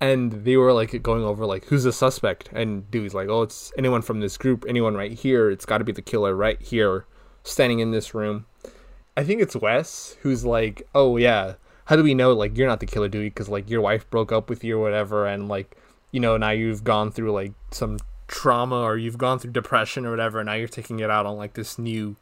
[0.00, 2.50] And they were like going over like who's the suspect?
[2.52, 5.50] And dewey's like oh it's anyone from this group anyone right here.
[5.50, 7.06] It's got to be the killer right here
[7.42, 8.46] standing in this room.
[9.16, 11.54] I think it's wes who's like oh yeah.
[11.86, 13.30] How do we know like you're not the killer dewey?
[13.30, 15.76] Because like your wife broke up with you or whatever and like
[16.12, 20.10] you know now you've gone through like some trauma or you've gone through depression or
[20.10, 22.16] whatever and now you're taking it out on like this new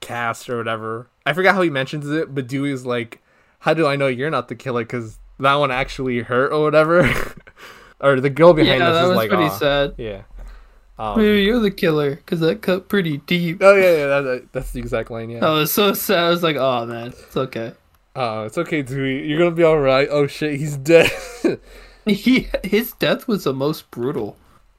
[0.00, 3.20] cast or whatever i forgot how he mentions it but dewey's like
[3.60, 7.00] how do i know you're not the killer because that one actually hurt or whatever
[8.00, 9.94] or the girl behind yeah, us that is was like pretty "Aw." sad.
[9.98, 10.22] yeah
[11.00, 13.58] um, Maybe you're the killer because that cut pretty deep.
[13.60, 16.18] oh yeah yeah that, that- that's the exact line yeah I was so sad.
[16.18, 17.72] I was like, oh man, it's okay.
[18.16, 21.08] uh, it's okay dewey you're gonna be all right oh shit he's dead
[22.04, 24.36] He his death was the most brutal.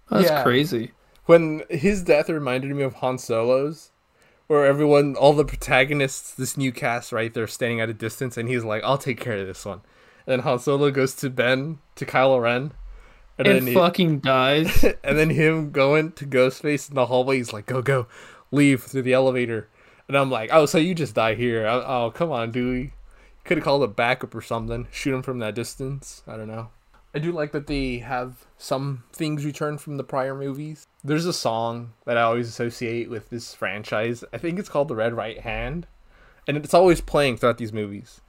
[0.09, 0.43] That's Yeah.
[0.43, 0.91] crazy.
[1.25, 3.91] when his death reminded me of Han Solo's,
[4.49, 8.49] where everyone, all the protagonists, this new cast, right, they're standing at a distance, and
[8.49, 9.81] he's like, "I'll take care of this one."
[10.25, 12.73] And Han Solo goes to Ben to Kylo Ren,
[13.37, 14.83] and, And then he- fucking dies.
[15.03, 17.37] and then him going to Ghostface in the hallway.
[17.37, 18.07] He's like, "Go, go,
[18.51, 19.69] leave through the elevator."
[20.07, 21.67] And I'm like, "Oh, so you just die here?
[21.67, 22.93] Oh, oh come on, Dewey.
[23.43, 24.87] Could have called a backup or something.
[24.91, 26.23] Shoot him from that distance.
[26.27, 26.69] I don't know."
[27.13, 30.87] I do like that they have some things returned from the prior movies.
[31.03, 34.23] There's a song that I always associate with this franchise.
[34.33, 35.87] I think it's called The Red Right Hand,
[36.45, 38.19] and it's always playing throughout these movies.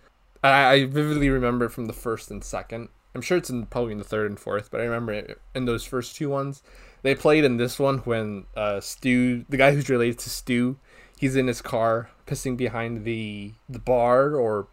[0.42, 2.88] I, I vividly remember it from the first and second.
[3.14, 5.64] I'm sure it's in probably in the third and fourth, but I remember it in
[5.64, 6.62] those first two ones.
[7.02, 10.78] They played in this one when uh, Stu, the guy who's related to Stu,
[11.18, 14.68] he's in his car pissing behind the the bar or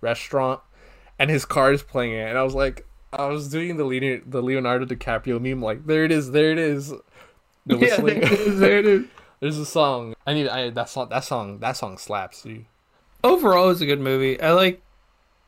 [0.00, 0.60] restaurant,
[1.18, 2.28] and his car is playing it.
[2.28, 6.04] And I was like, I was doing the Leonardo, the Leonardo DiCaprio meme, like there
[6.04, 6.94] it is, there it is.
[7.66, 8.20] The yeah, whistling.
[8.20, 9.04] there it is, there it is.
[9.40, 10.14] There's a song.
[10.26, 10.48] I need.
[10.48, 11.08] I that song.
[11.10, 11.58] That song.
[11.58, 12.64] That song slaps, dude.
[13.24, 14.40] Overall, it's a good movie.
[14.40, 14.80] I like.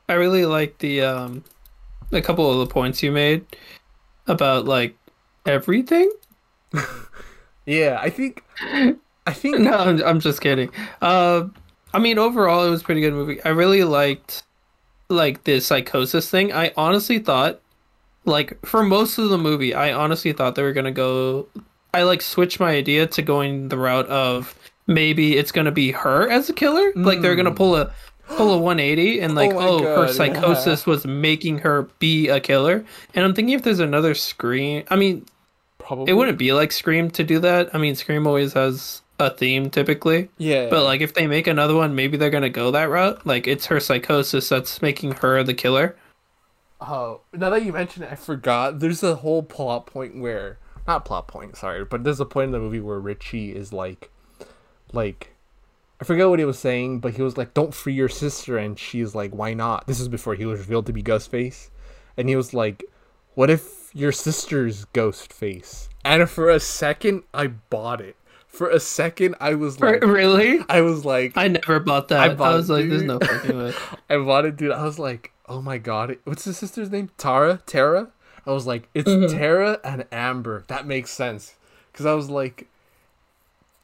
[0.08, 1.44] I really like the um,
[2.12, 3.44] a couple of the points you made
[4.26, 4.96] about like
[5.46, 6.10] everything.
[7.66, 8.44] Yeah, I think.
[9.26, 9.58] I think.
[9.60, 10.70] No, I'm, I'm just kidding.
[11.00, 11.44] Uh,
[11.92, 13.42] I mean, overall, it was a pretty good movie.
[13.42, 14.42] I really liked
[15.08, 16.52] like the psychosis thing.
[16.52, 17.60] I honestly thought,
[18.24, 21.46] like, for most of the movie, I honestly thought they were gonna go.
[21.94, 24.54] I like switched my idea to going the route of
[24.86, 26.92] maybe it's gonna be her as a killer.
[26.94, 27.56] Like they're gonna hmm.
[27.56, 27.92] pull a
[28.26, 31.88] pull a 180 and oh like Oh my oh, her God, psychosis was making her
[31.98, 32.84] be a killer.
[33.14, 35.26] And I'm thinking if there's another Scream, I mean,
[35.78, 36.10] Probably.
[36.10, 37.74] it wouldn't be like Scream to do that.
[37.74, 40.30] I mean, Scream always has a theme typically.
[40.38, 40.68] Yeah.
[40.68, 43.24] But like if they make another one, maybe they're gonna go that route.
[43.26, 45.96] Like it's her psychosis that's making her the killer.
[46.80, 48.80] Oh, now that you mention it, I forgot.
[48.80, 52.52] There's a whole plot point where, not plot point, sorry, but there's a point in
[52.52, 54.10] the movie where Richie is like,
[54.92, 55.34] like,
[56.00, 58.78] I forget what he was saying, but he was like, "Don't free your sister," and
[58.78, 61.70] she's like, "Why not?" This is before he was revealed to be Ghostface,
[62.16, 62.84] and he was like,
[63.34, 65.88] what if your sister's ghost face?
[66.04, 68.16] And for a second, I bought it.
[68.46, 70.60] For a second, I was like, really?
[70.68, 72.20] I was like, I never bought that.
[72.20, 73.74] I, bought was it, like, there's no fucking way.
[74.10, 74.70] I bought it, dude.
[74.70, 77.10] I was like, oh my god, what's his sister's name?
[77.18, 77.60] Tara?
[77.66, 78.12] Tara?
[78.46, 79.36] I was like, it's Mm-hmm.
[79.36, 80.64] Tara and Amber.
[80.68, 81.54] That makes sense.
[81.92, 82.68] Because I was like,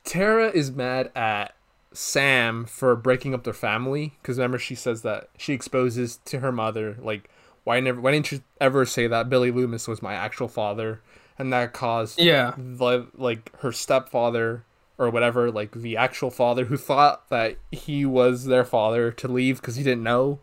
[0.05, 1.55] Tara is mad at
[1.93, 4.15] Sam for breaking up their family.
[4.21, 7.31] Because remember, she says that she exposes to her mother, like,
[7.65, 8.01] why never?
[8.01, 11.01] Why didn't you ever say that Billy Loomis was my actual father?
[11.39, 12.55] And that caused Yeah.
[12.57, 14.65] the, like her stepfather
[14.99, 19.57] or whatever, like the actual father who thought that he was their father to leave
[19.61, 20.41] because he didn't know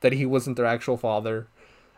[0.00, 1.48] that he wasn't their actual father,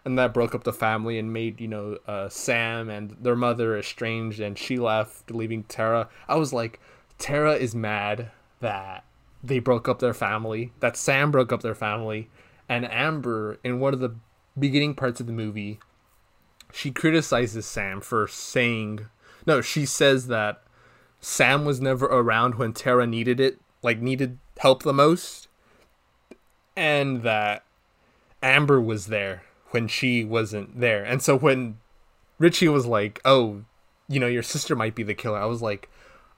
[0.05, 3.77] and that broke up the family and made you know uh, Sam and their mother
[3.77, 6.09] estranged, and she left, leaving Tara.
[6.29, 6.81] I was like,
[7.19, 8.31] Tara is mad
[8.61, 9.05] that
[9.43, 12.29] they broke up their family, that Sam broke up their family,
[12.69, 14.17] and Amber in one of the
[14.59, 15.79] beginning parts of the movie
[16.73, 19.07] she criticizes Sam for saying
[19.47, 20.63] no, she says that
[21.21, 25.49] Sam was never around when Tara needed it, like needed help the most,
[26.77, 27.65] and that
[28.43, 31.05] Amber was there when she wasn't there.
[31.05, 31.79] And so when
[32.39, 33.65] Richie was like, "Oh,
[34.09, 35.89] you know, your sister might be the killer," I was like,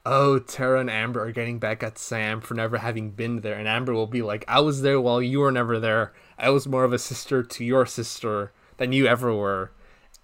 [0.07, 3.69] "Oh, Tara and Amber are getting back at Sam for never having been there." And
[3.69, 6.13] Amber will be like, "I was there while you were never there.
[6.39, 9.73] I was more of a sister to your sister than you ever were."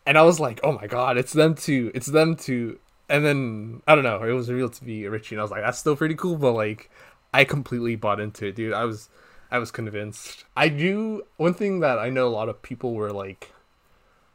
[0.07, 1.91] And I was like, "Oh my god, it's them two.
[1.95, 5.41] It's them two." And then I don't know, it was revealed to be Richie, and
[5.41, 6.91] I was like, "That's still pretty cool," but like,
[7.33, 8.73] I completely bought into it, dude.
[8.73, 9.09] I was,
[9.51, 10.45] I was convinced.
[10.57, 13.53] I do one thing that I know a lot of people were like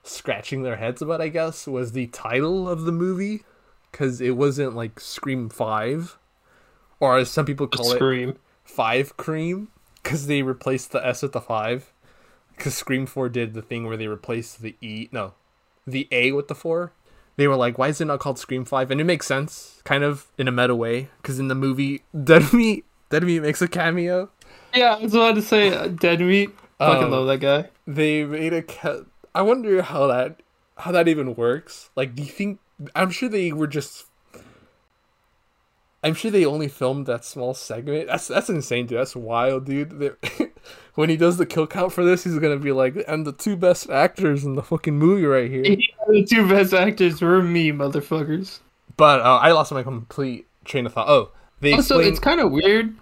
[0.04, 3.43] scratching their heads about, I guess, was the title of the movie
[3.91, 6.17] because it wasn't like Scream Five,
[7.00, 8.38] or as some people call it, Scream.
[8.63, 9.67] Five Cream,
[10.02, 11.91] because they replaced the S with the five.
[12.56, 15.34] Because Scream Four did the thing where they replaced the E, no,
[15.86, 16.93] the A with the four.
[17.38, 18.91] They were like, "Why is it not called Scream 5?
[18.91, 22.54] And it makes sense, kind of in a meta way, because in the movie, Dead
[22.54, 24.30] Meat, Dead Meat makes a cameo.
[24.74, 26.50] Yeah, I was about to say uh, Dead Meat.
[26.80, 27.70] Fucking Um, love that guy.
[27.86, 29.04] they made a ca-
[29.36, 30.42] I wonder how that
[30.78, 31.90] how that even works.
[31.96, 32.60] Like, do you think?
[32.96, 34.06] I'm sure they were just.
[36.04, 38.08] I'm sure they only filmed that small segment.
[38.08, 38.98] That's that's insane, dude.
[39.00, 40.16] That's wild, dude.
[40.96, 43.56] When he does the kill count for this, he's gonna be like, "And the two
[43.56, 45.64] best actors in the fucking movie right here."
[46.10, 48.60] The two best actors were me, motherfuckers.
[48.98, 51.08] But uh, I lost my complete train of thought.
[51.08, 51.32] Oh,
[51.62, 52.08] they Also, explain.
[52.12, 52.94] it's kind of weird.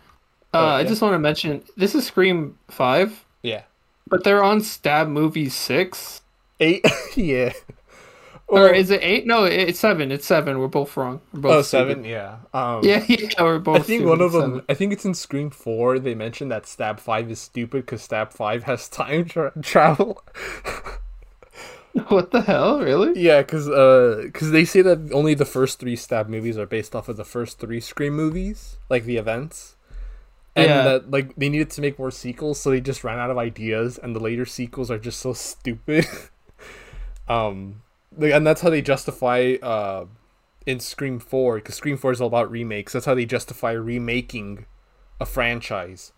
[0.54, 3.64] Uh, Oh, I just want to mention this is Scream Five, yeah,
[4.08, 6.22] but they're on Stab Movie Six,
[6.60, 6.86] eight.
[7.16, 7.54] yeah.
[8.48, 9.28] or is it eight?
[9.28, 10.12] No, it's seven.
[10.12, 10.58] It's seven.
[10.58, 11.22] We're both wrong.
[11.34, 12.04] We're both oh seven?
[12.04, 12.38] Yeah.
[12.52, 13.76] Um, Yeah, yeah, we're both.
[13.82, 14.42] I think one of them.
[14.54, 14.66] Seven.
[14.68, 16.00] I think it's in Scream Four.
[16.00, 20.24] They mentioned that Stab Five is stupid because Stab Five has time tra- travel.
[22.08, 22.80] What the hell?
[22.80, 23.20] Really?
[23.22, 26.96] yeah, because uh, because they say that only the first three Stab movies are based
[26.96, 29.76] off of the first three Scream movies, like the events,
[30.60, 30.84] and Yeah.
[30.84, 33.98] that like they needed to make more sequels, so they just ran out of ideas,
[33.98, 36.06] and the later sequels are just so stupid.
[37.28, 37.82] um,
[38.18, 40.06] like, and that's how they justify uh
[40.66, 42.94] in Scream Four because Scream Four is all about remakes.
[42.94, 44.66] That's how they justify remaking
[45.20, 46.12] a franchise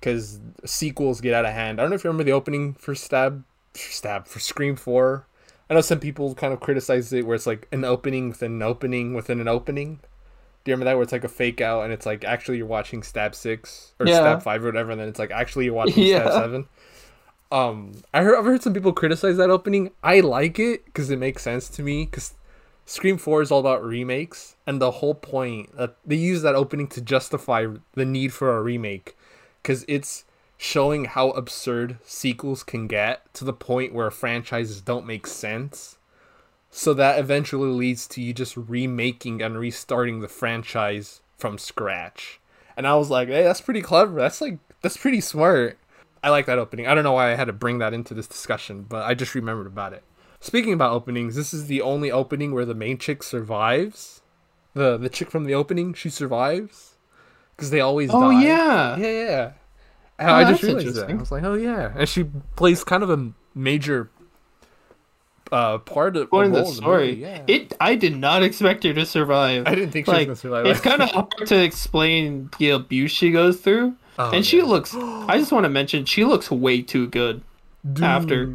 [0.00, 1.78] because sequels get out of hand.
[1.78, 5.26] I don't know if you remember the opening for Stab, for Stab for Scream Four.
[5.70, 8.62] I know some people kind of criticize it where it's like an opening within an
[8.62, 10.00] opening within an opening.
[10.64, 12.66] Do you remember that where it's like a fake out and it's like actually you're
[12.66, 14.16] watching Stab Six or Yeah.
[14.16, 16.68] Stab Five or whatever, and then it's like actually you're watching Stab Seven.
[17.50, 19.90] Um, I heard I've heard some people criticize that opening.
[20.02, 22.34] I like it because it makes sense to me because
[22.84, 26.86] Scream 4 is all about remakes, and the whole point that they use that opening
[26.88, 29.14] to justify the need for a remake
[29.62, 30.24] because it's
[30.56, 35.97] showing how absurd sequels can get to the point where franchises don't make sense.
[36.70, 42.40] So that eventually leads to you just remaking and restarting the franchise from scratch.
[42.76, 44.20] And I was like, hey, that's pretty clever.
[44.20, 45.78] That's like, that's pretty smart.
[46.22, 46.86] I like that opening.
[46.86, 49.34] I don't know why I had to bring that into this discussion, but I just
[49.34, 50.02] remembered about it.
[50.40, 54.20] Speaking about openings, this is the only opening where the main chick survives.
[54.74, 56.96] The the chick from the opening, she survives
[57.56, 58.42] because they always Oh die.
[58.44, 58.96] yeah.
[58.96, 59.52] yeah, yeah.
[60.20, 61.10] Oh, I just realized that.
[61.10, 62.24] I was like, oh yeah, and she
[62.54, 64.10] plays kind of a major
[65.52, 67.08] uh part of Point a in the story.
[67.10, 67.42] movie, yeah.
[67.46, 67.74] It.
[67.80, 69.64] I did not expect her to survive.
[69.66, 70.66] I didn't think she like was gonna survive.
[70.66, 74.94] it's kind of hard to explain the abuse she goes through, Oh, and she looks.
[74.94, 77.42] I just want to mention she looks way too good.
[77.92, 78.54] Dude, after.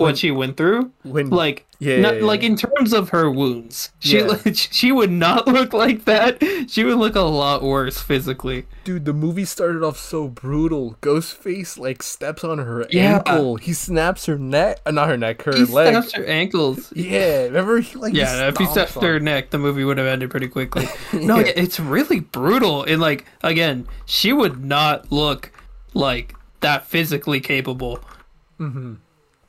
[0.00, 0.90] What she went through.
[1.02, 2.26] when Like, Yeah, not, yeah, yeah.
[2.26, 4.36] like in terms of her wounds, she Yeah.
[4.54, 6.42] she would not look like that.
[6.68, 8.66] She would look a lot worse physically.
[8.84, 10.96] dude, the movie started off so brutal.
[11.02, 13.56] Ghostface like steps on her ankle.
[13.56, 15.68] He snaps her neck, uh, not her neck, her legs.
[15.68, 15.92] He leg.
[15.92, 16.92] snaps her ankles.
[16.96, 19.84] Yeah, remember he like he Yeah, if he stomps stepped on her neck, the movie
[19.84, 20.86] would have ended pretty quickly.
[21.12, 22.84] No, it's really brutal.
[22.84, 25.52] And like again, she would not look
[25.94, 28.00] like that physically capable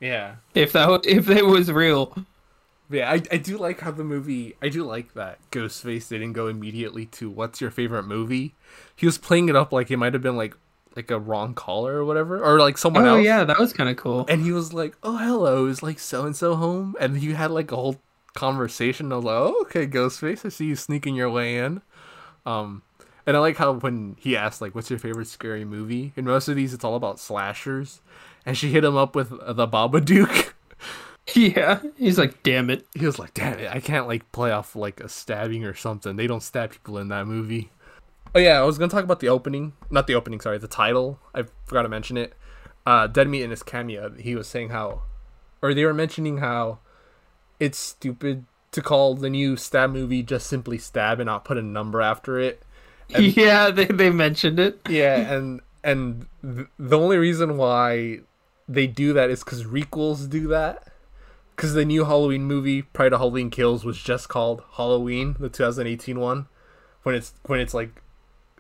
[0.02, 2.14] Yeah, if that if it was real.
[2.90, 3.10] yeah.
[3.10, 4.56] I, I do like how the movie.
[4.62, 8.56] I do like that Ghostface didn't go immediately to what's your favorite movie.
[8.96, 10.56] He was playing it up like it might have been like
[10.96, 13.14] like a wrong caller or whatever, or like someone else.
[13.14, 13.26] Oh else.
[13.26, 14.26] yeah, that was kind of cool.
[14.28, 17.52] And he was like, "Oh, hello, is like so and so home?" And he had
[17.52, 18.02] like a whole
[18.34, 19.12] conversation.
[19.14, 21.82] I was like, "Oh, okay, Ghostface, I see you sneaking your way in."
[22.46, 22.82] Um,
[23.26, 26.48] and I like how when he asked like, "What's your favorite scary movie?" In most
[26.48, 28.02] of these, it's all about slashers,
[28.46, 30.54] and she hit him up with the Babadook.
[31.36, 32.86] Yeah, he's like, damn it.
[32.96, 36.16] he was like, "Damn it, I can't like play off like a stabbing or something.
[36.16, 37.70] They don't stab people in that movie."
[38.34, 40.42] Oh yeah, I was gonna talk about the opening, not the opening.
[40.42, 41.20] Sorry, the title.
[41.34, 42.34] I forgot to mention it.
[42.86, 45.04] Uh, Dead Meat in his cameo, he was saying how,
[45.62, 46.80] or they were mentioning how,
[47.60, 51.62] it's stupid to call the new stab movie just simply stab and not put a
[51.62, 52.64] number after it.
[53.10, 54.80] yeah, they they mentioned it.
[54.90, 58.22] Yeah, and and th- the only reason why
[58.74, 60.88] they do that is because requels do that.
[61.56, 66.20] Because the new Halloween movie, Pride of Halloween Kills, was just called Halloween, the 2018
[66.20, 66.48] one.
[67.04, 68.02] When it's when it's like,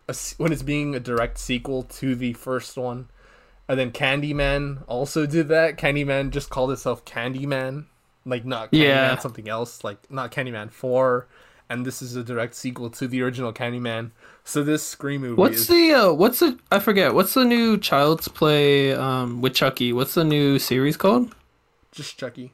[0.08, 3.08] a, when it's being a direct sequel to the first one,
[3.68, 5.78] and then Candyman also did that.
[5.78, 7.86] Candyman just called itself Candyman,
[8.26, 9.18] like not Candyman Yeah.
[9.20, 11.28] something else, like not Candyman Four,
[11.70, 14.12] and this is a direct sequel to the original Candyman.
[14.44, 17.78] So this Scream movie What's is the uh what's the I forget, what's the new
[17.78, 19.94] Child's Play um with Chucky?
[19.94, 21.36] What's the new series called?
[21.92, 22.54] just Chucky.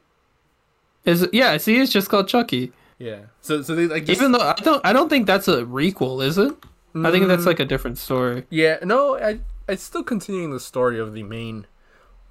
[1.05, 2.71] Is it yeah, see it's just called Chucky.
[2.99, 3.21] Yeah.
[3.41, 6.23] So so they like just, Even though I don't I don't think that's a requel,
[6.23, 6.53] is it?
[6.95, 8.45] I think that's like a different story.
[8.49, 11.67] yeah no I it's still continuing the story of the main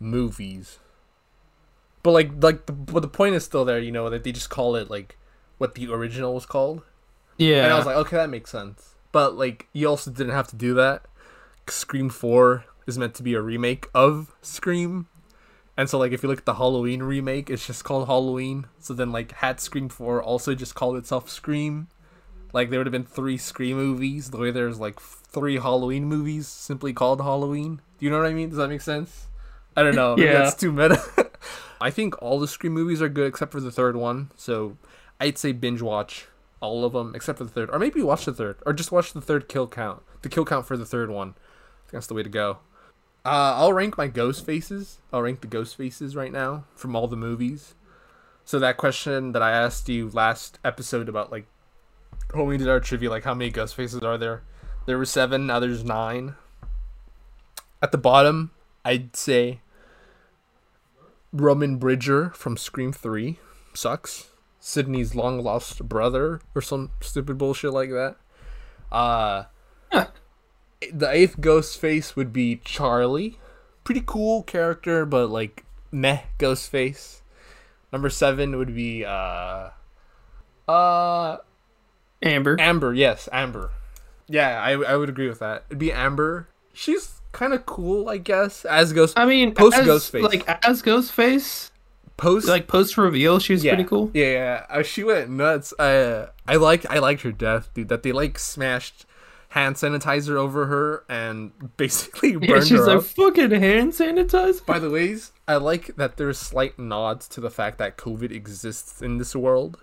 [0.00, 0.78] movies.
[2.02, 4.50] But like like the but the point is still there, you know, that they just
[4.50, 5.16] call it like
[5.58, 6.82] what the original was called.
[7.36, 7.64] Yeah.
[7.64, 8.95] And I was like, okay, that makes sense.
[9.16, 11.06] But like you also didn't have to do that.
[11.68, 15.06] Scream 4 is meant to be a remake of Scream.
[15.74, 18.66] And so like if you look at the Halloween remake, it's just called Halloween.
[18.78, 21.88] So then like had Scream 4 also just called itself Scream.
[22.52, 26.46] Like there would have been three Scream movies, the way there's like three Halloween movies
[26.46, 27.80] simply called Halloween.
[27.98, 28.50] Do you know what I mean?
[28.50, 29.28] Does that make sense?
[29.74, 30.14] I don't know.
[30.18, 30.34] Yeah.
[30.34, 31.02] that's too meta.
[31.80, 34.30] I think all the Scream movies are good except for the third one.
[34.36, 34.76] So
[35.18, 36.26] I'd say binge watch
[36.60, 39.12] all of them except for the third, or maybe watch the third, or just watch
[39.12, 40.02] the third kill count.
[40.22, 41.34] The kill count for the third one.
[41.92, 42.58] That's the way to go.
[43.24, 44.98] Uh, I'll rank my ghost faces.
[45.12, 47.74] I'll rank the ghost faces right now from all the movies.
[48.44, 51.46] So that question that I asked you last episode about like
[52.32, 54.42] when we did our trivia, like how many ghost faces are there?
[54.86, 55.46] There were seven.
[55.46, 56.36] Now there's nine.
[57.82, 58.52] At the bottom,
[58.84, 59.60] I'd say
[61.32, 63.38] Roman Bridger from Scream Three
[63.74, 64.30] sucks.
[64.66, 68.16] Sydney's long lost brother or some stupid bullshit like that.
[68.90, 69.44] Uh
[70.92, 73.38] the eighth ghost face would be Charlie.
[73.84, 77.22] Pretty cool character, but like meh ghost face.
[77.92, 79.70] Number seven would be uh
[80.68, 81.36] uh
[82.20, 82.56] Amber.
[82.58, 83.70] Amber, yes, Amber.
[84.26, 85.62] Yeah, I I would agree with that.
[85.68, 86.48] It'd be Amber.
[86.72, 88.64] She's kind of cool, I guess.
[88.64, 90.22] As ghost I mean, Post as, Ghostface.
[90.22, 91.70] Like as Ghostface,
[92.16, 94.10] post like post reveal, she was yeah, pretty cool.
[94.14, 94.66] Yeah, yeah.
[94.68, 95.72] Uh, she went nuts.
[95.78, 97.88] I I like I liked her death, dude.
[97.88, 99.04] That they like smashed
[99.50, 103.04] hand sanitizer over her and basically burned Yeah, she's her like up.
[103.04, 104.64] fucking hand sanitizer.
[104.66, 109.00] By the ways, I like that there's slight nods to the fact that COVID exists
[109.00, 109.78] in this world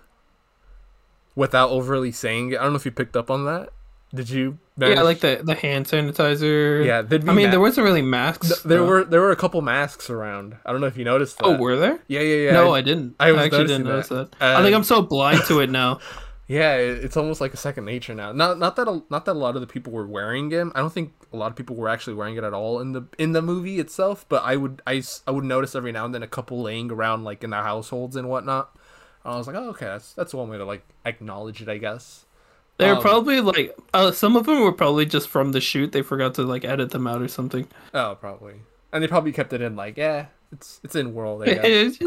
[1.34, 2.60] without overly saying it.
[2.60, 3.70] I don't know if you picked up on that.
[4.14, 4.58] Did you?
[4.76, 6.84] Yeah, like the the hand sanitizer.
[6.84, 8.48] Yeah, there'd be I mean, ma- there wasn't really masks.
[8.48, 10.56] Th- there were there were a couple masks around.
[10.64, 11.44] I don't know if you noticed that.
[11.46, 11.98] Oh, were there?
[12.08, 12.52] yeah, yeah, yeah.
[12.52, 13.16] no, I didn't.
[13.18, 14.32] I I, actually didn't notice that.
[14.32, 14.56] that.
[14.56, 16.00] I think Uh, I'm so blind to it now.
[16.46, 18.30] Yeah, it's almost like a second nature now.
[18.32, 20.66] Not not that a, not that a lot of the people were wearing it.
[20.74, 23.06] I don't think a lot of people were actually wearing it at all in the
[23.18, 24.26] in the movie itself.
[24.28, 27.24] But I would I, I would notice every now and then a couple laying around
[27.24, 28.70] like in their households and whatnot.
[29.24, 31.78] And I was like, oh okay, that's that's one way to like acknowledge it, I
[31.78, 32.26] guess.
[32.78, 35.92] They were Um, probably like uh, some of them were probably just from the shoot.
[35.92, 37.68] They forgot to like edit them out or something.
[37.92, 38.54] Oh, probably.
[38.92, 41.42] And they probably kept it in like, yeah, it's it's in world.
[41.42, 41.98] I, guess.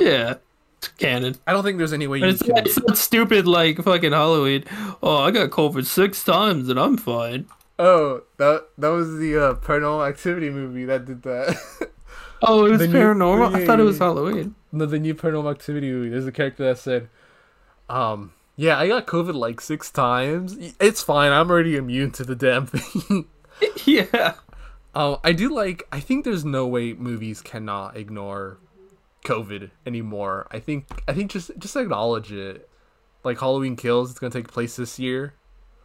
[0.00, 0.34] yeah,
[0.78, 1.36] it's canon.
[1.46, 2.56] I don't think there's any way But you it's, can.
[2.58, 4.64] it's not stupid like fucking Halloween.
[5.02, 7.46] Oh, I got COVID six times and I'm fine.
[7.78, 11.56] Oh, that that was the uh, Paranormal Activity movie that did that.
[12.46, 13.54] Oh, it was The new- paranormal.
[13.54, 13.96] I thought it was.
[13.98, 14.54] Halloween.
[14.70, 16.10] No, the new Paranormal Activity movie.
[16.10, 17.08] There's a character that said,
[17.88, 20.56] um, yeah, I got COVID like six times.
[20.80, 21.32] It's fine.
[21.32, 23.26] I'm already immune to the damn thing.
[23.84, 24.34] yeah.
[24.94, 25.82] Um, I do like.
[25.90, 28.58] I think there's no way movies cannot ignore
[29.24, 30.46] COVID anymore.
[30.50, 30.86] I think.
[31.08, 32.68] I think just just acknowledge it.
[33.24, 35.34] Like Halloween Kills, it's gonna take place this year.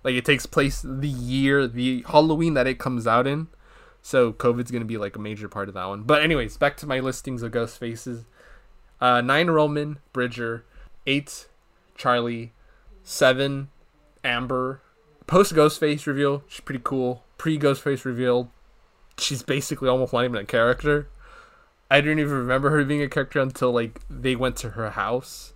[0.04, 3.48] Like it takes place the year the Halloween that it comes out in.
[4.02, 6.04] So COVID's gonna be like a major part of that one.
[6.04, 8.26] But anyways, back to my listings of ghost faces.
[9.02, 10.66] Uh, nine Roman Bridger,
[11.08, 11.48] eight
[11.96, 12.54] Charlie,
[13.10, 13.70] seven
[14.24, 14.82] Amber.
[15.26, 17.24] Post Ghostface reveal, she's pretty cool.
[17.38, 18.52] Pre Ghostface reveal,
[19.18, 21.08] she's basically almost not even a character.
[21.90, 25.54] I didn't even remember her being a character until like they went to her house,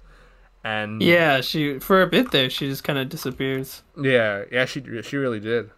[0.63, 3.83] and Yeah, she for a bit there she just kind of disappears.
[4.01, 5.69] yeah, yeah, she she really did.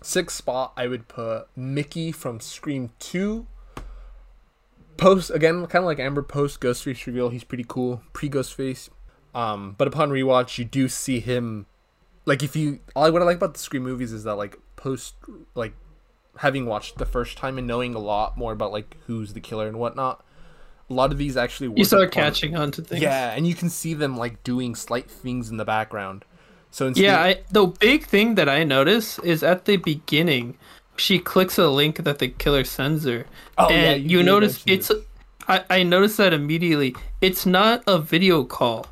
[0.00, 3.46] Sixth spot, I would put Mickey from Scream Two.
[4.96, 6.22] Post again, kind of like Amber.
[6.22, 8.02] Post Ghostface reveal, he's pretty cool.
[8.12, 8.88] Pre Ghostface,
[9.34, 11.66] um, but upon rewatch, you do see him.
[12.26, 15.14] Like if you, all what I like about the Scream movies is that like post,
[15.54, 15.74] like
[16.38, 19.66] having watched the first time and knowing a lot more about like who's the killer
[19.68, 20.24] and whatnot.
[20.90, 23.02] A lot of these actually You start upon- catching on to things.
[23.02, 26.24] Yeah, and you can see them like doing slight things in the background.
[26.70, 30.58] So instead, Yeah, I, the big thing that I notice is at the beginning,
[30.96, 33.26] she clicks a link that the killer sends her,
[33.56, 34.90] Oh, yeah, and you you, notice it's.
[35.46, 36.94] I, I noticed that immediately.
[37.20, 38.86] It's not a video call.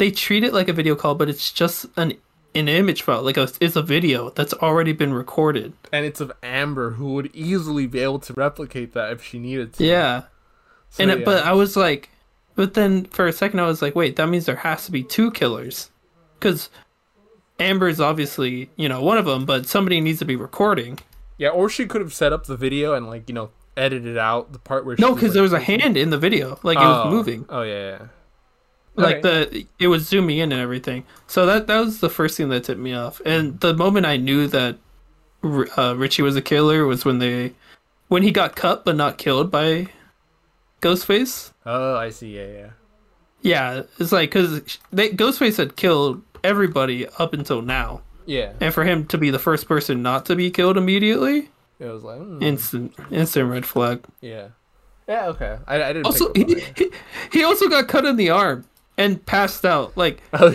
[0.00, 2.14] They treat it like a video call, but it's just an
[2.54, 3.22] an image file.
[3.22, 5.74] Like a, it's a video that's already been recorded.
[5.92, 9.74] and it's of Amber who would easily be able to replicate that if she needed
[9.74, 9.84] to.
[9.84, 10.22] Yeah,
[10.88, 11.24] So, and yeah.
[11.26, 12.08] but I was like,
[12.56, 15.02] but then for a second I was like, wait, that means there has to be
[15.04, 15.90] two killers,
[16.38, 16.70] because
[17.58, 20.98] Amber is obviously you know one of them, but somebody needs to be recording.
[21.36, 24.52] yeah, or she could have set up the video and like you know edited out
[24.54, 26.80] the part where No, because like, there was a hand in the video, like it
[26.94, 27.10] was Oh.
[27.10, 28.06] moving, Oh yeah, yeah.
[29.02, 31.04] Like the it was zooming in and everything.
[31.26, 33.20] So that that was the first thing that tipped me off.
[33.24, 34.76] And the moment I knew that
[35.42, 37.52] uh, Richie was a killer was when they
[38.08, 39.88] when he got cut but not killed by
[40.82, 41.52] Ghostface.
[41.66, 42.36] Oh, I see.
[42.36, 42.70] Yeah, yeah.
[43.42, 44.60] Yeah, it's like because
[44.92, 49.66] Ghostface had killed everybody up until now, Yeah, and for him to be the first
[49.66, 51.48] person not to be killed immediately,
[51.78, 54.04] it was like mm, instant instant red flag.
[54.20, 54.48] yeah,
[55.08, 55.28] yeah.
[55.28, 56.04] Okay, I, I didn't.
[56.06, 56.90] Also, he, he
[57.32, 58.66] he also got cut in the arm
[59.00, 59.96] and passed out.
[59.96, 60.54] Like Oh,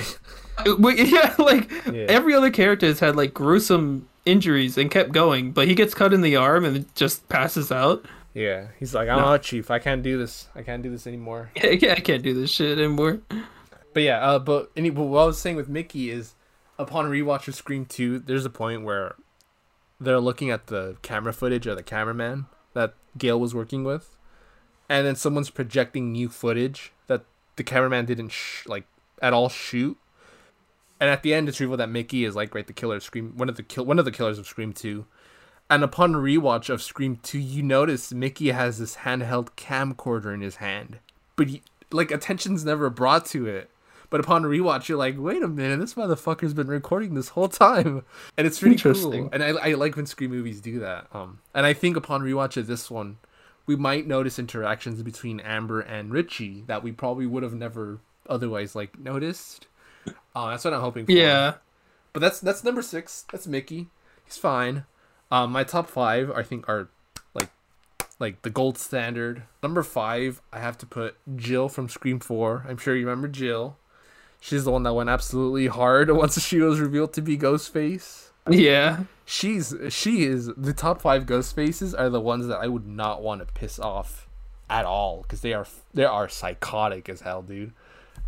[0.90, 2.06] yeah, like Yeah.
[2.08, 6.14] every other character has had like gruesome injuries and kept going, but he gets cut
[6.14, 8.06] in the arm and just passes out.
[8.34, 8.68] yeah.
[8.80, 9.70] He's like, I'm not chief.
[9.70, 10.48] I can't do this.
[10.56, 11.52] I can't do this anymore.
[11.62, 13.20] Yeah, I can't do this shit anymore.
[13.94, 16.34] But yeah, uh, but, any, but what I was saying with Mickey is,
[16.80, 19.16] upon rewatch of Scream Two, there's a point where
[20.02, 24.18] they're looking at the camera footage of the cameraman that Gail was working with,
[24.90, 27.24] and then someone's projecting new footage that
[27.56, 28.86] the cameraman didn't sh- like
[29.22, 29.98] at all shoot.
[31.00, 33.34] And at the end, it's revealed that Mickey is like right the killer of Scream,
[33.36, 35.06] one of the kill, one of the killers of Scream Two.
[35.70, 40.58] And upon rewatch of Scream Two, you notice Mickey has this handheld camcorder in his
[40.58, 41.00] hand,
[41.36, 43.70] but he, like attention's never brought to it.
[44.12, 48.04] But upon rewatch, you're like, wait a minute, this motherfucker's been recording this whole time,
[48.38, 49.30] and it's really cool.
[49.34, 51.08] And I, I like when Scream movies do that.
[51.12, 53.18] Um, and I think upon rewatch of this one,
[53.66, 58.00] we might notice interactions between Amber and Richie that we probably would have never
[58.30, 59.68] otherwise like noticed.
[60.36, 61.12] Uh, that's what I'm hoping for.
[61.12, 61.56] Yeah,
[62.14, 63.26] But that's that's number six.
[63.32, 63.88] That's Mickey.
[64.26, 64.86] He's fine.
[65.32, 66.90] Um, my top five, I think, are
[67.34, 67.50] like
[68.20, 69.44] like the gold standard.
[69.64, 72.66] Number five, I have to put Jill from Scream Four.
[72.68, 73.78] I'm sure you remember Jill.
[74.40, 78.30] She's the one that went absolutely hard once she was revealed to be Ghostface.
[78.50, 82.86] Yeah, She's she is the top five ghost faces are the ones that I would
[82.86, 84.28] not want to piss off
[84.70, 85.66] at all because they are
[85.96, 87.74] they are psychotic as hell, dude.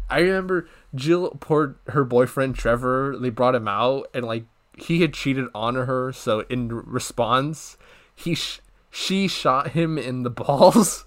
[0.09, 3.15] I remember Jill poured her boyfriend Trevor.
[3.19, 4.45] They brought him out and like
[4.75, 7.77] he had cheated on her, so in response,
[8.15, 11.05] he sh- she shot him in the balls.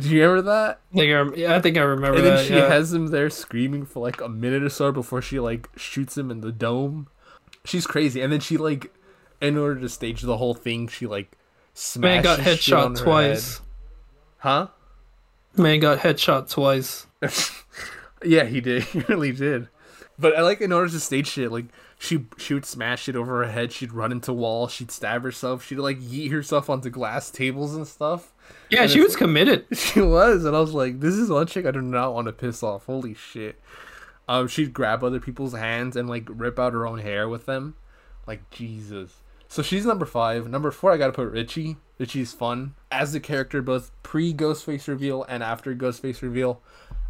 [0.00, 0.80] Do you remember that?
[0.92, 2.46] I think I, rem- yeah, I think I remember And then that.
[2.46, 2.68] she yeah.
[2.68, 6.30] has him there screaming for like a minute or so before she like shoots him
[6.30, 7.08] in the dome.
[7.66, 8.20] She's crazy.
[8.22, 8.92] And then she like,
[9.40, 11.36] in order to stage the whole thing, she like
[11.74, 12.02] smashed.
[12.02, 13.58] Man got headshot twice.
[13.58, 13.66] head.
[14.38, 14.68] Huh?
[15.56, 17.06] Man got headshot twice.
[18.24, 18.82] Yeah, he did.
[18.92, 19.68] He really did.
[20.18, 21.66] But I like in order to stage shit, like
[21.98, 23.72] she she would smash it over her head.
[23.72, 24.72] She'd run into walls.
[24.72, 25.62] She'd stab herself.
[25.64, 28.32] She'd like yeet herself onto glass tables and stuff.
[28.70, 29.66] Yeah, And she was committed.
[29.76, 32.32] She was, and I was like, "This is one chick I do not want to
[32.32, 33.60] piss off." Holy shit!
[34.28, 37.76] Um, she'd grab other people's hands and like rip out her own hair with them,
[38.26, 39.22] like Jesus.
[39.48, 40.48] So she's number five.
[40.48, 41.76] Number four, I gotta put Richie.
[41.98, 46.60] Richie's fun as the character, both pre Ghostface reveal and after Ghostface reveal.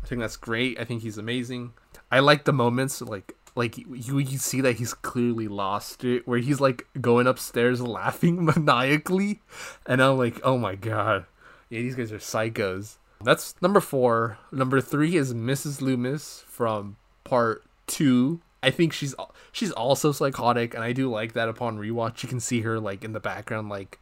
[0.03, 0.79] I think that's great.
[0.79, 1.73] I think he's amazing.
[2.11, 6.39] I like the moments like like you you see that he's clearly lost it, where
[6.39, 9.41] he's like going upstairs laughing maniacally,
[9.87, 11.25] and I'm like, oh my god,
[11.71, 12.99] yeah, these guys are psychos.
[13.25, 14.39] That's number four.
[14.53, 15.81] Number three is Mrs.
[15.81, 16.97] Loomis from
[17.27, 18.41] part two.
[18.62, 19.14] I think she's
[19.53, 21.49] she's also psychotic, and I do like that.
[21.49, 23.99] Upon rewatch, you can see her like in the background, like,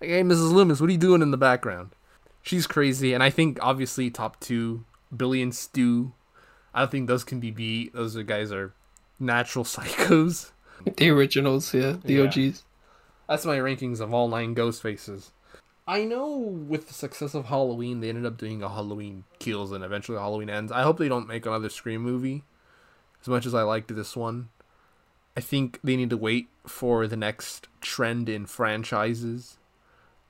[0.00, 0.52] like, hey, Mrs.
[0.52, 1.90] Loomis, what are you doing in the background?
[2.42, 4.84] She's crazy, and I think obviously top two,
[5.16, 6.12] Billy and Stu.
[6.74, 7.94] I don't think those can be beat.
[7.94, 8.74] Those are guys are
[9.20, 10.50] natural psychos.
[10.96, 12.22] The originals, yeah, the Yeah.
[12.24, 12.64] OGs.
[13.28, 15.30] That's my rankings of all nine ghost faces.
[15.86, 19.82] I know with the success of Halloween, they ended up doing a Halloween kills and
[19.84, 20.70] eventually Halloween ends.
[20.72, 22.42] I hope they don't make another Scream movie.
[23.22, 24.48] As much as I liked this one,
[25.36, 29.56] I think they need to wait for the next trend in franchises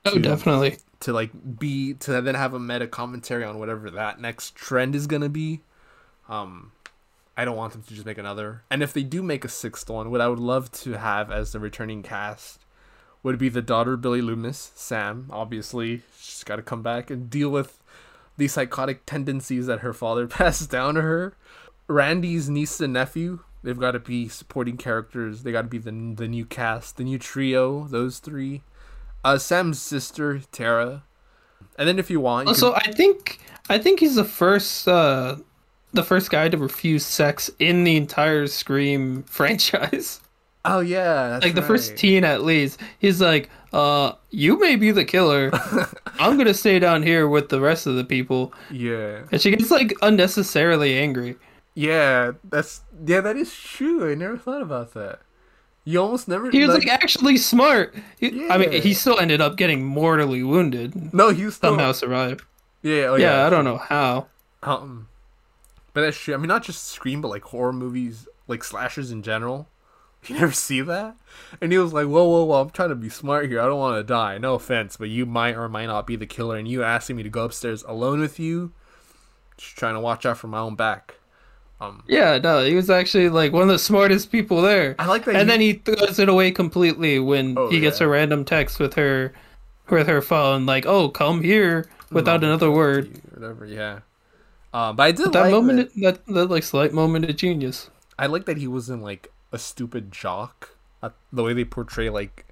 [0.05, 0.77] Oh, to- definitely.
[1.01, 5.07] to like be to then have a meta commentary on whatever that next trend is
[5.07, 5.61] gonna be.
[6.29, 6.71] Um,
[7.35, 8.63] I don't want them to just make another.
[8.69, 11.51] And if they do make a sixth one, what I would love to have as
[11.51, 12.59] the returning cast
[13.23, 15.27] would be the daughter Billy Loomis, Sam.
[15.31, 17.81] Obviously, she's got to come back and deal with
[18.37, 21.33] the psychotic tendencies that her father passed down to her.
[21.87, 23.39] Randy's niece and nephew.
[23.63, 25.43] They've got to be supporting characters.
[25.43, 27.85] They got to be the the new cast, the new trio.
[27.87, 28.61] Those three.
[29.23, 31.03] Uh, Sam's sister Tara.
[31.77, 34.87] And then if you want, you Also, can- I think I think he's the first
[34.87, 35.37] uh
[35.93, 40.19] the first guy to refuse sex in the entire Scream franchise.
[40.65, 42.79] oh yeah, that's like the first teen at least.
[42.99, 45.51] He's like, uh, you may be the killer.
[46.19, 48.53] I'm gonna stay down here with the rest of the people.
[48.71, 51.35] Yeah, And she gets like unnecessarily angry.
[51.75, 54.09] Yeah, that's yeah, that is true.
[54.11, 55.19] I never thought about that.
[55.85, 56.49] You almost never.
[56.49, 57.93] He was like, actually smart.
[58.17, 61.13] He- I mean, he still ended up getting mortally wounded.
[61.13, 62.43] no, he was still, Somehow survived.
[62.81, 63.47] Yeah, oh, yeah, yeah.
[63.47, 64.27] I don't know how.
[64.61, 65.07] Um,
[65.93, 66.33] but that's true.
[66.33, 69.67] I mean, not just Scream, but like horror movies, like slashers in general.
[70.25, 71.17] You never see that.
[71.59, 72.61] And he was like, "Whoa, whoa, whoa!
[72.61, 73.59] I'm trying to be smart here.
[73.59, 74.37] I don't want to die.
[74.37, 77.23] No offense, but you might or might not be the killer, and you asking me
[77.23, 78.71] to go upstairs alone with you,
[79.57, 81.15] just trying to watch out for my own back."
[81.81, 84.95] Um, Yeah, no, he was actually like one of the smartest people there.
[84.99, 85.35] I like that.
[85.35, 88.07] and he- then he throws it away completely when Oh, he gets yeah.
[88.07, 89.33] a random text with her
[89.89, 93.65] with her phone like oh come here without another word whatever.
[93.65, 93.99] Yeah.
[94.73, 97.89] Um, but I did that like moment that- that, that like slight moment of genius
[98.17, 100.69] I like that he wasn't like a stupid jock.
[101.01, 102.45] Uh, the way they portray like,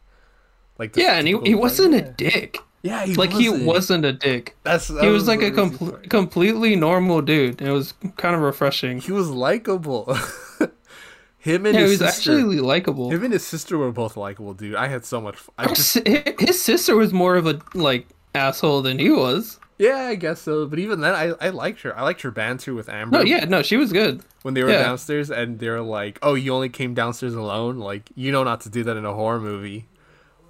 [0.78, 3.68] like the yeah and he, he wasn't a dick Yeah, he like he wasn't.
[3.68, 6.08] wasn't a dick That's he that was like a was funny.
[6.08, 10.06] completely normal dude it was kind of refreshing He was likable.
[11.38, 12.32] him and yeah he his was sister.
[12.32, 14.76] actually likable Him and his sister were both likable, dude.
[14.76, 15.38] I had so much.
[15.38, 15.54] Fun.
[15.58, 19.98] I just his, his sister was more of a like asshole than he was yeah,
[20.10, 20.68] I guess so.
[20.68, 21.98] But even then, I I liked her.
[21.98, 23.18] I liked her banter with Amber.
[23.18, 24.84] no yeah no she was good when they were yeah.
[24.84, 27.78] downstairs and they're like, "Oh, you only came downstairs alone?
[27.78, 29.88] Like, you know not to do that in a horror movie."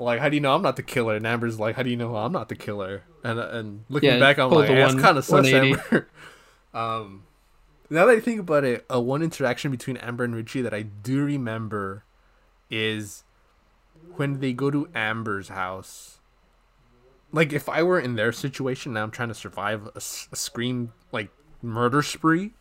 [0.02, 1.16] Like, how do you know I'm not the killer?
[1.16, 4.20] And Amber's like, "How do you know I'm not the killer?" And and looking Yeah,
[4.20, 6.08] back, I'm like, "That's kind of sus." Amber.
[6.74, 7.24] um,
[7.90, 10.82] now that I think about it, a one interaction between Amber and Richie that I
[10.82, 12.04] do remember
[12.70, 13.24] is
[14.16, 16.18] when they go to Amber's house.
[17.32, 21.30] Like, if I were in their situation, now I'm trying to survive a scream like
[21.62, 22.54] murder spree.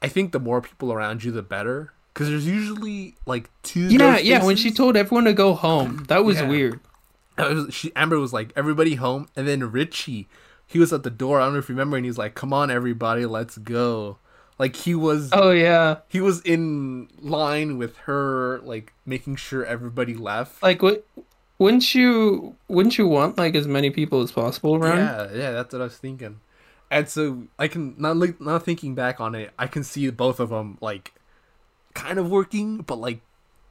[0.00, 1.92] I think the more people around you, the better.
[2.18, 3.86] Because there's usually like two.
[3.88, 6.48] yeah yeah when she told everyone to go home that was Yeah.
[6.48, 6.80] weird
[7.38, 10.26] was- she Amber was like, "Everybody home," and then Richie,
[10.66, 11.40] he was at the door.
[11.40, 14.18] I don't know if you remember, and he's like, "Come on, everybody, let's go."
[14.58, 20.14] Like he was, oh yeah he was in line with her, like making sure everybody
[20.14, 20.60] left.
[20.60, 21.06] like what
[21.60, 25.72] wouldn't you wouldn't you want like as many people as possible around Yeah, yeah, that's
[25.72, 26.40] what I was thinking.
[26.90, 30.40] And so I can not like not thinking back on it, I can see both
[30.40, 31.12] of them like
[31.98, 33.20] kind of working, but like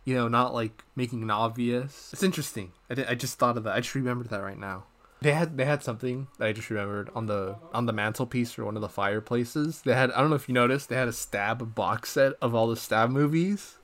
[0.05, 2.11] you know, not like making it obvious.
[2.13, 2.71] It's interesting.
[2.89, 3.75] I, did, I just thought of that.
[3.75, 4.85] I just remembered that right now.
[5.19, 8.65] They had they had something that I just remembered on the on the mantelpiece or
[8.65, 9.81] one of the fireplaces.
[9.81, 12.53] They had I don't know if you noticed they had a stab box set of
[12.53, 13.77] all the stab movies.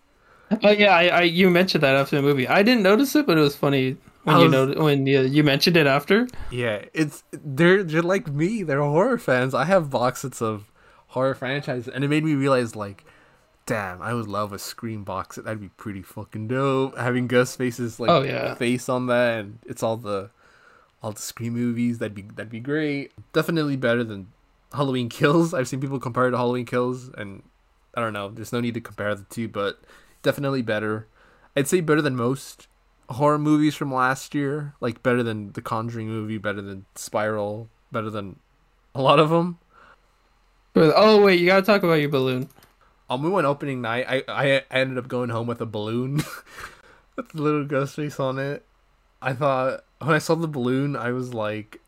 [0.63, 3.37] oh yeah I, I you mentioned that after the movie i didn't notice it but
[3.37, 7.23] it was funny when I you know when you, you mentioned it after Yeah, it's
[7.31, 8.63] they're they're like me.
[8.63, 9.53] They're horror fans.
[9.53, 10.71] I have box sets of
[11.07, 13.03] horror franchises, and it made me realize like,
[13.65, 15.35] damn, I would love a Scream box.
[15.37, 16.97] That'd be pretty fucking dope.
[16.97, 18.55] Having Ghostface's like Oh, yeah.
[18.55, 20.29] face on that, and it's all the
[21.01, 21.97] all the Scream movies.
[21.99, 23.11] That'd be that'd be great.
[23.33, 24.27] Definitely better than
[24.73, 25.53] Halloween Kills.
[25.53, 27.43] I've seen people compare it to Halloween Kills, and
[27.95, 28.29] I don't know.
[28.29, 29.79] There's no need to compare the two, but
[30.21, 31.07] definitely better.
[31.55, 32.67] I'd say better than most
[33.09, 38.09] horror movies from last year, like better than the Conjuring movie, better than Spiral, better
[38.09, 38.39] than
[38.95, 39.59] a lot of them.
[40.75, 42.49] Oh wait, you gotta talk about your balloon.
[43.09, 44.05] Um, we went opening night.
[44.07, 46.17] I I ended up going home with a balloon
[47.15, 48.65] with the little ghost face on it.
[49.21, 51.81] I thought when I saw the balloon, I was like,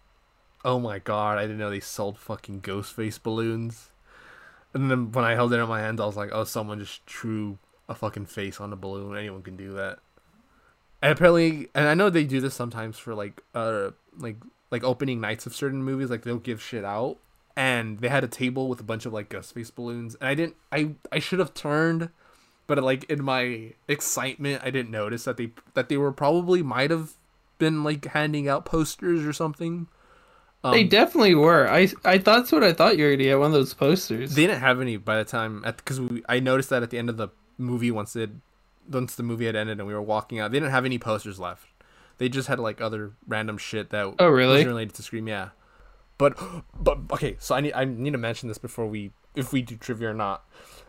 [0.63, 1.38] "Oh my god!
[1.38, 3.89] I didn't know they sold fucking ghost face balloons."
[4.74, 7.05] And then when I held it in my hands, I was like, "Oh, someone just
[7.05, 7.57] drew
[7.88, 9.18] a fucking face on a balloon.
[9.18, 9.99] Anyone can do that."
[11.01, 14.38] And apparently, and I know they do this sometimes for like uh like
[14.72, 16.09] like opening nights of certain movies.
[16.09, 17.18] Like they'll give shit out,
[17.55, 20.15] and they had a table with a bunch of like ghost face balloons.
[20.15, 20.55] And I didn't.
[20.71, 22.09] I I should have turned,
[22.67, 26.91] but like in my excitement, I didn't notice that they that they were probably might
[26.91, 27.13] have
[27.57, 29.87] been like handing out posters or something.
[30.63, 31.69] Um, they definitely were.
[31.69, 34.35] I I thought that's what I thought you were gonna get one of those posters.
[34.35, 37.17] They didn't have any by the time because I noticed that at the end of
[37.17, 38.31] the movie once it
[38.89, 41.39] once the movie had ended and we were walking out, they didn't have any posters
[41.39, 41.67] left.
[42.17, 45.27] They just had like other random shit that oh really wasn't related to Scream.
[45.27, 45.49] Yeah,
[46.18, 46.38] but
[46.80, 47.36] but okay.
[47.39, 50.13] So I need I need to mention this before we if we do trivia or
[50.13, 50.45] not.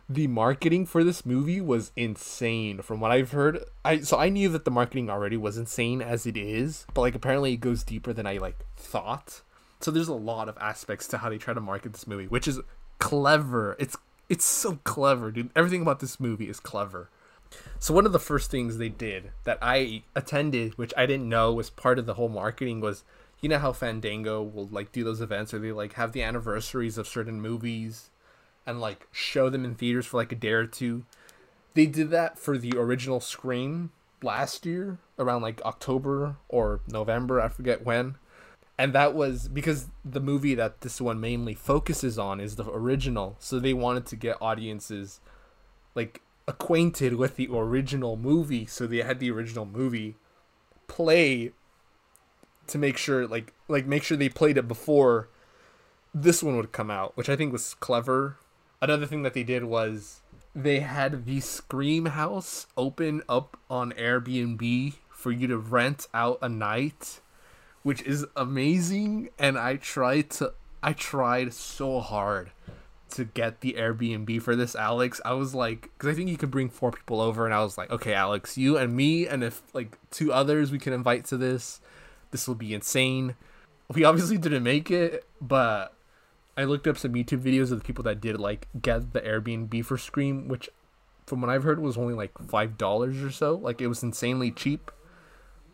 [0.09, 2.81] The marketing for this movie was insane.
[2.81, 6.25] From what I've heard, I so I knew that the marketing already was insane as
[6.25, 9.41] it is, but like apparently it goes deeper than I like thought.
[9.79, 12.47] So there's a lot of aspects to how they try to market this movie, which
[12.47, 12.59] is
[12.99, 13.75] clever.
[13.79, 13.97] It's
[14.29, 15.49] it's so clever, dude.
[15.55, 17.09] Everything about this movie is clever.
[17.79, 21.53] So one of the first things they did that I attended, which I didn't know
[21.53, 23.03] was part of the whole marketing, was
[23.39, 26.97] you know how Fandango will like do those events where they like have the anniversaries
[26.97, 28.09] of certain movies
[28.65, 31.05] and like show them in theaters for like a day or two.
[31.73, 33.91] They did that for the original Scream
[34.23, 38.15] last year around like October or November, I forget when.
[38.79, 43.35] And that was because the movie that this one mainly focuses on is the original,
[43.39, 45.19] so they wanted to get audiences
[45.95, 50.15] like acquainted with the original movie, so they had the original movie
[50.87, 51.51] play
[52.67, 55.29] to make sure like like make sure they played it before
[56.13, 58.37] this one would come out, which I think was clever.
[58.81, 60.21] Another thing that they did was
[60.55, 66.49] they had the Scream House open up on Airbnb for you to rent out a
[66.49, 67.19] night,
[67.83, 72.51] which is amazing and I tried to I tried so hard
[73.11, 75.21] to get the Airbnb for this, Alex.
[75.23, 77.77] I was like, because I think you could bring four people over, and I was
[77.77, 81.37] like, okay, Alex, you and me, and if like two others we can invite to
[81.37, 81.79] this,
[82.31, 83.35] this will be insane.
[83.93, 85.93] We obviously didn't make it, but
[86.57, 89.85] I looked up some YouTube videos of the people that did like get the Airbnb
[89.85, 90.69] for Scream, which
[91.25, 93.55] from what I've heard was only like five dollars or so.
[93.55, 94.91] Like it was insanely cheap.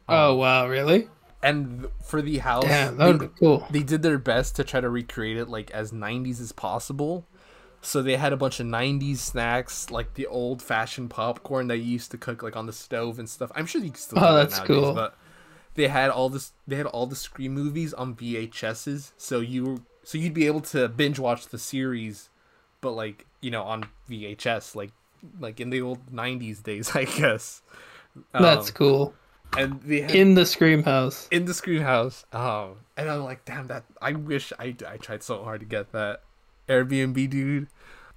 [0.08, 1.08] Oh um, wow, really?
[1.44, 3.68] and for the house, Damn, that would they, be cool.
[3.70, 7.28] They did their best to try to recreate it like as '90s as possible.
[7.82, 12.12] So they had a bunch of '90s snacks, like the old-fashioned popcorn that you used
[12.12, 13.52] to cook like on the stove and stuff.
[13.56, 14.24] I'm sure you can still.
[14.24, 14.94] Oh, that's that nowadays, cool.
[14.94, 15.18] But
[15.76, 16.54] they had all this.
[16.68, 20.88] They had all the Scream movies on VHSs, so you so you'd be able to
[20.88, 22.30] binge watch the series,
[22.82, 24.92] but like you know on VHS, like
[25.40, 27.62] like in the old '90s days, I guess.
[28.32, 29.14] That's um, cool
[29.58, 33.44] and they had, in the scream house in the scream house oh and i'm like
[33.46, 36.22] damn that i wish i i tried so hard to get that
[36.68, 37.68] airbnb dude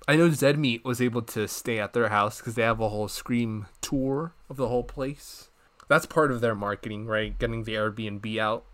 [0.09, 2.89] i know Dead Meat was able to stay at their house because they have a
[2.89, 5.51] whole scream tour of the whole place
[5.89, 8.65] that's part of their marketing right getting the airbnb out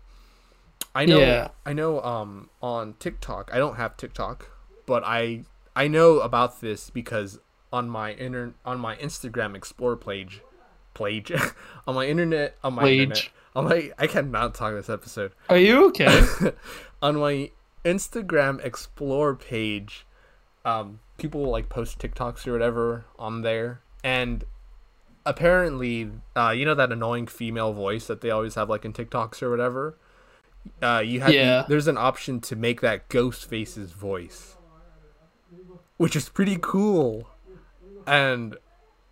[0.95, 1.47] i know yeah.
[1.65, 4.49] i know um on tiktok i don't have tiktok
[4.85, 5.43] but i
[5.75, 7.39] i know about this because
[7.71, 10.41] on my inter on my instagram explore page
[10.93, 11.31] page
[11.87, 15.33] on my internet on my internet on my I cannot talk this episode.
[15.49, 16.23] Are you okay?
[17.01, 17.51] on my
[17.85, 20.05] Instagram explore page,
[20.65, 24.43] um, people like post TikToks or whatever on there, and
[25.25, 29.41] apparently, uh, you know that annoying female voice that they always have like in TikToks
[29.41, 29.97] or whatever.
[30.81, 31.65] Uh, you have yeah.
[31.67, 34.55] there's an option to make that Ghostface's voice,
[35.97, 37.27] which is pretty cool,
[38.07, 38.55] and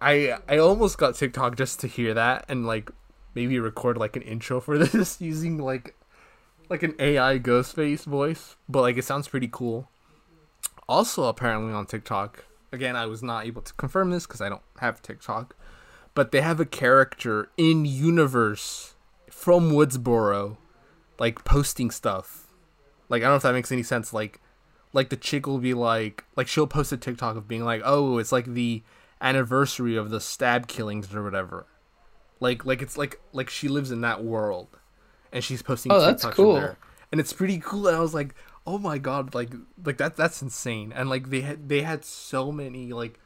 [0.02, 2.92] I I almost got TikTok just to hear that and like
[3.36, 5.96] maybe record like an intro for this using like
[6.70, 9.90] like an AI ghost face voice, but like it sounds pretty cool.
[10.88, 14.64] Also apparently on TikTok, again I was not able to confirm this cuz I don't
[14.80, 15.56] have TikTok,
[16.14, 18.96] but they have a character in universe
[19.30, 20.58] from Woodsboro
[21.20, 22.48] like posting stuff.
[23.10, 24.40] Like I don't know if that makes any sense like
[24.94, 28.18] like the chick will be like like she'll post a TikTok of being like, "Oh,
[28.18, 28.84] it's like the
[29.22, 31.68] anniversary of the stab killings or whatever.
[32.40, 34.80] Like like it's like like she lives in that world,
[35.32, 35.92] and she's posting.
[35.92, 36.56] Oh, that's cool.
[36.56, 36.78] There.
[37.12, 37.88] And it's pretty cool.
[37.88, 38.34] And I was like,
[38.66, 39.52] oh my god, like
[39.86, 40.92] like that that's insane.
[40.94, 43.20] And like they had they had so many like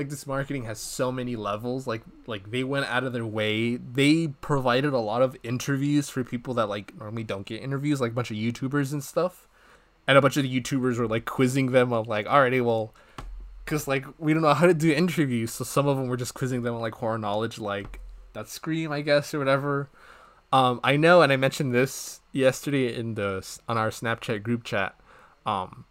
[0.00, 1.86] like this marketing has so many levels.
[1.86, 3.76] Like like they went out of their way.
[3.76, 8.12] They provided a lot of interviews for people that like normally don't get interviews, like
[8.12, 9.46] a bunch of YouTubers and stuff.
[10.06, 12.94] And a bunch of the YouTubers were like quizzing them of like, alrighty, well,
[13.64, 16.32] because like we don't know how to do interviews, so some of them were just
[16.32, 18.00] quizzing them on like horror knowledge, like
[18.32, 19.90] that scream, I guess, or whatever.
[20.50, 24.98] Um, I know, and I mentioned this yesterday in the on our Snapchat group chat.
[25.44, 25.84] Um,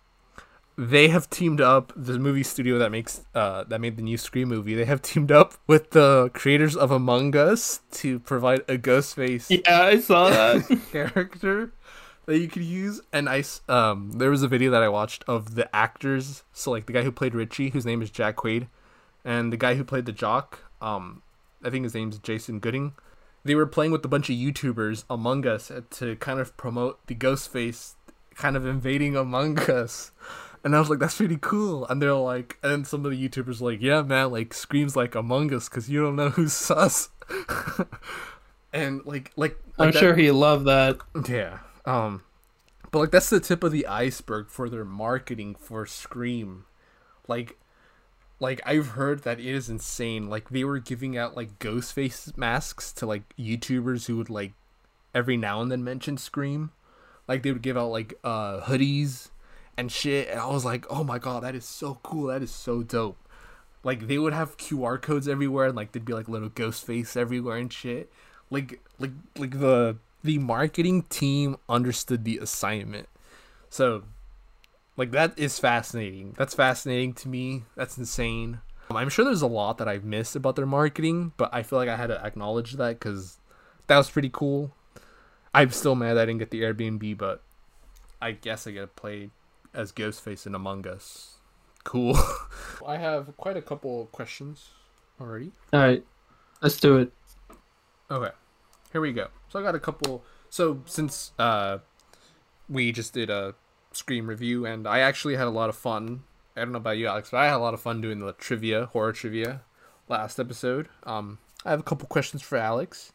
[0.79, 4.47] they have teamed up the movie studio that makes uh that made the new Scream
[4.47, 4.75] movie.
[4.75, 9.81] They have teamed up with the creators of Among Us to provide a Ghostface Yeah,
[9.81, 10.79] I saw that.
[10.91, 11.73] character
[12.27, 13.01] that you could use.
[13.11, 16.43] And I um there was a video that I watched of the actors.
[16.53, 18.67] So like the guy who played Richie, whose name is Jack Quaid,
[19.25, 21.23] and the guy who played the jock, um,
[21.61, 22.93] I think his name's Mason Gooding.
[23.43, 27.15] They were playing with a bunch of YouTubers Among Us to kind of promote the
[27.15, 27.95] Ghostface
[28.35, 30.11] kind of invading Among Us.
[30.63, 31.85] And I was like, that's pretty cool.
[31.87, 35.15] And they're like, and some of the YouTubers were like, yeah, man, like screams like
[35.15, 37.09] Among Us because you don't know who's sus.
[38.73, 40.97] and like, like, I'm that- sure he loved that.
[41.27, 41.59] yeah.
[41.85, 42.23] Um
[42.91, 46.65] but like that's the tip of the iceberg for their marketing for Scream.
[47.27, 47.57] Like
[48.39, 50.29] like I've heard that it is insane.
[50.29, 54.53] Like they were giving out like ghost face masks to like YouTubers who would like
[55.13, 56.71] every now and then mention Scream.
[57.27, 59.29] Like they would give out like uh hoodies
[59.79, 62.27] and shit and I was like, "Oh my god, that is so cool.
[62.27, 63.17] That is so dope."
[63.81, 67.15] Like they would have QR codes everywhere and like there'd be like little ghost face
[67.15, 68.11] everywhere and shit.
[68.49, 73.07] Like like like the the marketing team understood the assignment.
[73.69, 74.03] So
[74.97, 76.35] like that is fascinating.
[76.37, 77.63] That's fascinating to me.
[77.75, 78.59] That's insane.
[78.89, 81.79] Um, I'm sure there's a lot that I've missed about their marketing, but I feel
[81.79, 83.37] like I had to acknowledge that cuz
[83.87, 84.75] that was pretty cool.
[85.53, 87.41] I'm still mad I didn't get the Airbnb, but
[88.21, 89.29] I guess I get to play
[89.73, 91.35] as Ghostface in Among Us.
[91.83, 92.17] Cool.
[92.87, 94.69] I have quite a couple questions
[95.19, 95.51] already.
[95.73, 96.05] All right,
[96.61, 97.11] let's do it.
[98.11, 98.33] Okay,
[98.91, 99.27] here we go.
[99.49, 100.23] So I got a couple.
[100.49, 101.79] So since uh,
[102.67, 103.55] we just did a
[103.91, 106.23] Scream review, and I actually had a lot of fun.
[106.55, 108.33] I don't know about you, Alex, but I had a lot of fun doing the
[108.33, 109.61] trivia, horror trivia,
[110.07, 110.89] last episode.
[111.03, 113.11] Um, I have a couple questions for Alex,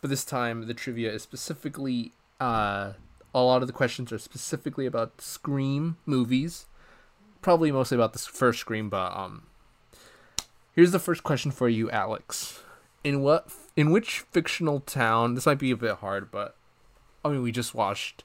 [0.00, 2.12] but this time the trivia is specifically.
[2.40, 2.92] Uh,
[3.34, 6.66] a lot of the questions are specifically about Scream movies,
[7.42, 8.88] probably mostly about the first Scream.
[8.88, 9.44] But um,
[10.72, 12.60] here's the first question for you, Alex.
[13.04, 13.48] In what
[13.78, 16.56] in which fictional town this might be a bit hard but
[17.24, 18.24] i mean we just watched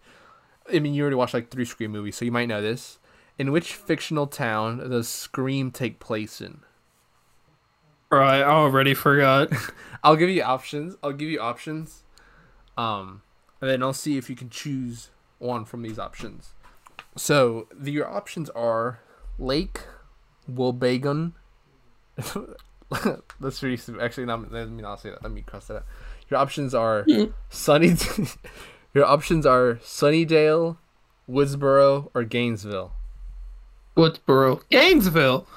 [0.74, 2.98] i mean you already watched like three scream movies so you might know this.
[3.38, 6.62] In which fictional town does scream take place in?
[8.12, 9.50] Right, I already forgot.
[10.04, 10.96] i'll give you options.
[11.04, 12.04] I'll give you options.
[12.76, 13.22] Um
[13.64, 15.10] and then i'll see if you can choose
[15.40, 16.54] one from these options
[17.16, 19.00] so the, your options are
[19.40, 19.80] lake
[20.52, 21.32] wobegon
[23.40, 24.02] that's really stupid.
[24.02, 25.24] Actually, not, let me not say that.
[25.24, 25.86] Let me cross that out.
[26.30, 27.26] Your options are hmm.
[27.50, 27.96] Sunny.
[28.94, 30.78] your options are Sunnydale,
[31.30, 32.94] Woodsboro, or Gainesville.
[33.96, 35.48] Woodsboro, Gainesville.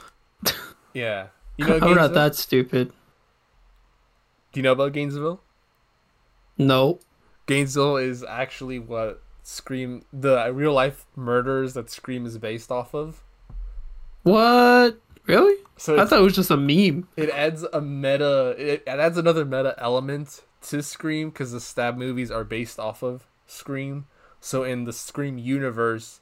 [0.92, 2.92] Yeah, you know I'm not that stupid.
[4.52, 5.40] Do you know about Gainesville?
[6.58, 7.00] No.
[7.46, 13.22] Gainesville is actually what Scream, the real life murders that Scream is based off of.
[14.24, 14.98] What?
[15.26, 15.62] Really?
[15.76, 17.08] So I thought it was just a meme.
[17.16, 21.96] it adds a meta it, it adds another meta element to scream because the stab
[21.96, 24.06] movies are based off of scream
[24.40, 26.20] so in the scream universe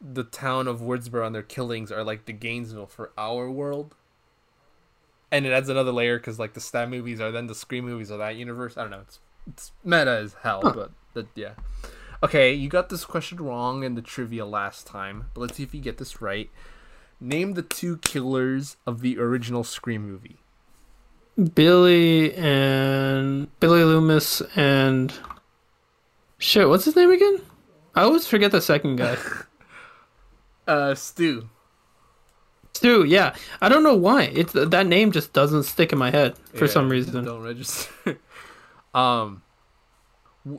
[0.00, 3.94] the town of woodsboro and their killings are like the gainesville for our world
[5.32, 8.10] and it adds another layer because like the stab movies are then the scream movies
[8.10, 11.52] of that universe i don't know it's it's meta as hell but, but yeah
[12.22, 15.74] okay you got this question wrong in the trivia last time but let's see if
[15.74, 16.50] you get this right
[17.20, 20.36] Name the two killers of the original Scream movie.
[21.54, 25.12] Billy and Billy Loomis and
[26.38, 26.68] shit.
[26.68, 27.40] What's his name again?
[27.94, 29.16] I always forget the second guy.
[30.66, 31.50] Uh, Stu.
[32.72, 33.04] Stu.
[33.04, 34.22] Yeah, I don't know why.
[34.32, 37.22] It's that name just doesn't stick in my head for Yeah, some reason.
[37.22, 37.90] Don't register.
[38.94, 39.42] um,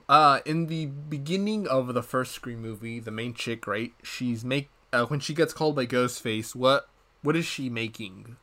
[0.10, 3.94] uh, in the beginning of the first Scream movie, the main chick, right?
[4.04, 6.56] She's make uh, when she gets called by Ghostface.
[6.56, 6.90] What
[7.22, 8.38] what is she making?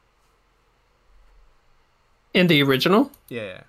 [2.34, 3.64] In the original, Yeah,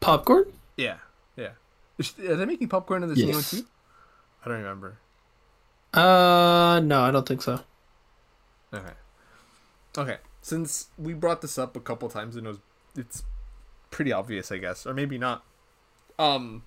[0.00, 0.52] popcorn.
[0.76, 0.98] yeah,
[1.36, 1.52] yeah.
[1.96, 3.50] Is she- are they making popcorn in this new one Yes.
[3.50, 3.64] too?
[4.44, 4.98] I don't remember.
[5.94, 7.60] Uh, no, I don't think so.
[8.74, 8.92] Okay.
[9.96, 10.18] Okay.
[10.42, 12.58] Since we brought this up a couple times and it was
[12.96, 13.22] it's
[13.94, 15.44] pretty obvious, I guess, or maybe not.
[16.18, 16.64] Um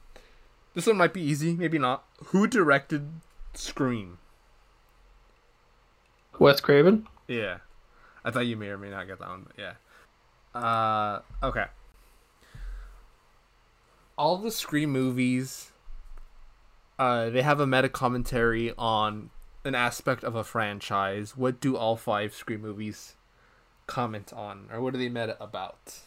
[0.74, 2.06] this one might be easy, maybe not.
[2.26, 3.10] Who directed
[3.54, 4.20] Scream?
[6.40, 7.08] Wes Craven.
[7.28, 7.58] Yeah.
[8.24, 9.74] I thought you may or may not get that one, but yeah.
[10.54, 11.66] Uh, okay.
[14.18, 15.72] All the Scream movies,
[17.00, 19.30] uh, they have a meta commentary on
[19.64, 21.36] an aspect of a franchise.
[21.36, 23.16] What do all five Scream movies
[23.88, 26.00] comment on, or what are they meta about?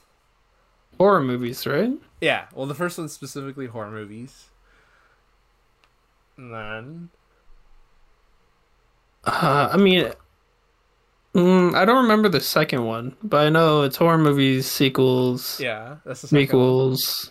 [0.98, 1.92] Horror movies, right?
[2.20, 4.46] Yeah, well, the first one's specifically horror movies.
[6.36, 7.08] And then,
[9.24, 10.12] Uh, I mean,
[11.34, 15.96] mm, I don't remember the second one, but I know it's horror movies, sequels, yeah,
[16.04, 16.46] that's the second one.
[16.46, 17.30] sequels.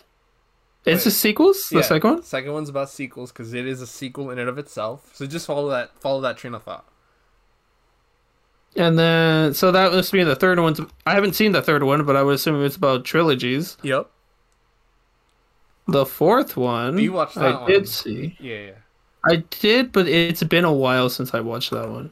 [0.86, 1.68] It's the sequels.
[1.68, 2.22] The Yeah, second one.
[2.22, 5.10] Second one's about sequels because it is a sequel in and of itself.
[5.14, 6.89] So just follow that follow that train of thought.
[8.76, 10.76] And then, so that must be the third one.
[11.04, 13.76] I haven't seen the third one, but I would assume it's about trilogies.
[13.82, 14.08] Yep.
[15.88, 18.36] The fourth one, You watched that I that did see.
[18.38, 18.70] Yeah, yeah.
[19.28, 22.10] I did, but it's been a while since I watched that one.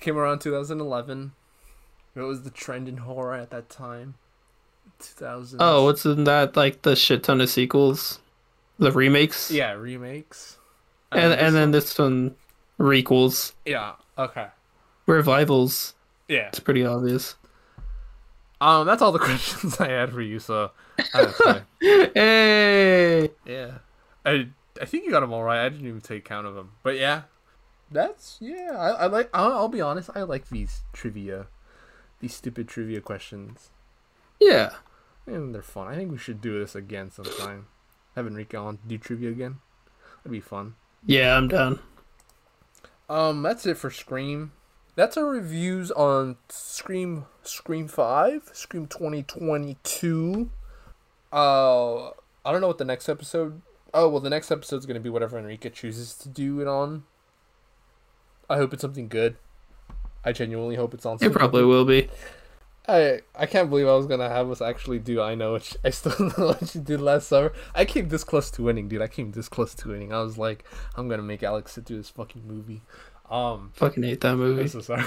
[0.00, 1.32] Came around 2011.
[2.12, 4.14] What was the trend in horror at that time?
[5.00, 5.58] 2000.
[5.60, 6.54] Oh, what's in that?
[6.56, 8.20] Like the shit ton of sequels,
[8.78, 10.58] the remakes, yeah, remakes.
[11.10, 12.34] and this and then one- this one,
[12.78, 14.48] requels, yeah, okay,
[15.06, 15.94] revivals.
[16.28, 16.48] yeah.
[16.48, 17.36] It's pretty obvious.
[18.60, 20.38] Um, that's all the questions I had for you.
[20.38, 20.70] So.
[21.80, 23.78] Hey, yeah,
[24.24, 24.48] I
[24.80, 25.64] I think you got them all right.
[25.64, 27.22] I didn't even take count of them, but yeah,
[27.90, 28.72] that's yeah.
[28.76, 29.28] I, I like.
[29.34, 30.10] I'll, I'll be honest.
[30.14, 31.46] I like these trivia,
[32.20, 33.70] these stupid trivia questions.
[34.40, 34.70] yeah,
[35.26, 35.88] And they're fun.
[35.88, 37.66] I think we should do this again sometime.
[38.16, 39.58] Have Enrique on do trivia again.
[40.18, 40.74] That'd be fun.
[41.04, 41.36] yeah.
[41.36, 41.80] I'm done.
[43.08, 44.52] Um, that's it for Scream.
[44.96, 50.50] That's our reviews on Scream, Scream Five, Scream twenty twenty two.
[51.32, 52.08] Uh,
[52.44, 53.60] I don't know what the next episode.
[53.92, 57.04] Oh well, the next episode's gonna be whatever Enrique chooses to do it on.
[58.48, 59.36] I hope it's something good.
[60.24, 61.18] I genuinely hope it's on.
[61.20, 61.68] It probably good.
[61.68, 62.08] will be.
[62.86, 65.20] I I can't believe I was gonna have us actually do.
[65.20, 67.52] I know what you, I still know what you did last summer.
[67.74, 69.02] I came this close to winning, dude.
[69.02, 70.12] I came this close to winning.
[70.12, 70.64] I was like,
[70.94, 72.82] I'm gonna make Alex sit through this fucking movie.
[73.30, 74.68] Um, Fucking hate that I'm movie.
[74.68, 75.04] so sorry.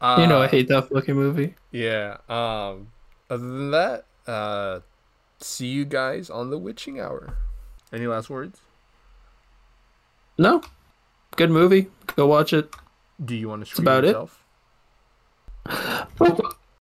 [0.00, 1.54] uh, you know I hate that fucking movie.
[1.70, 2.16] Yeah.
[2.28, 2.88] Um.
[3.28, 4.80] Other than that, uh,
[5.38, 7.36] see you guys on the witching hour.
[7.92, 8.60] Any last words?
[10.38, 10.62] No,
[11.36, 11.88] good movie.
[12.16, 12.74] Go watch it.
[13.22, 14.08] Do you want to scream about it.
[14.08, 14.44] yourself?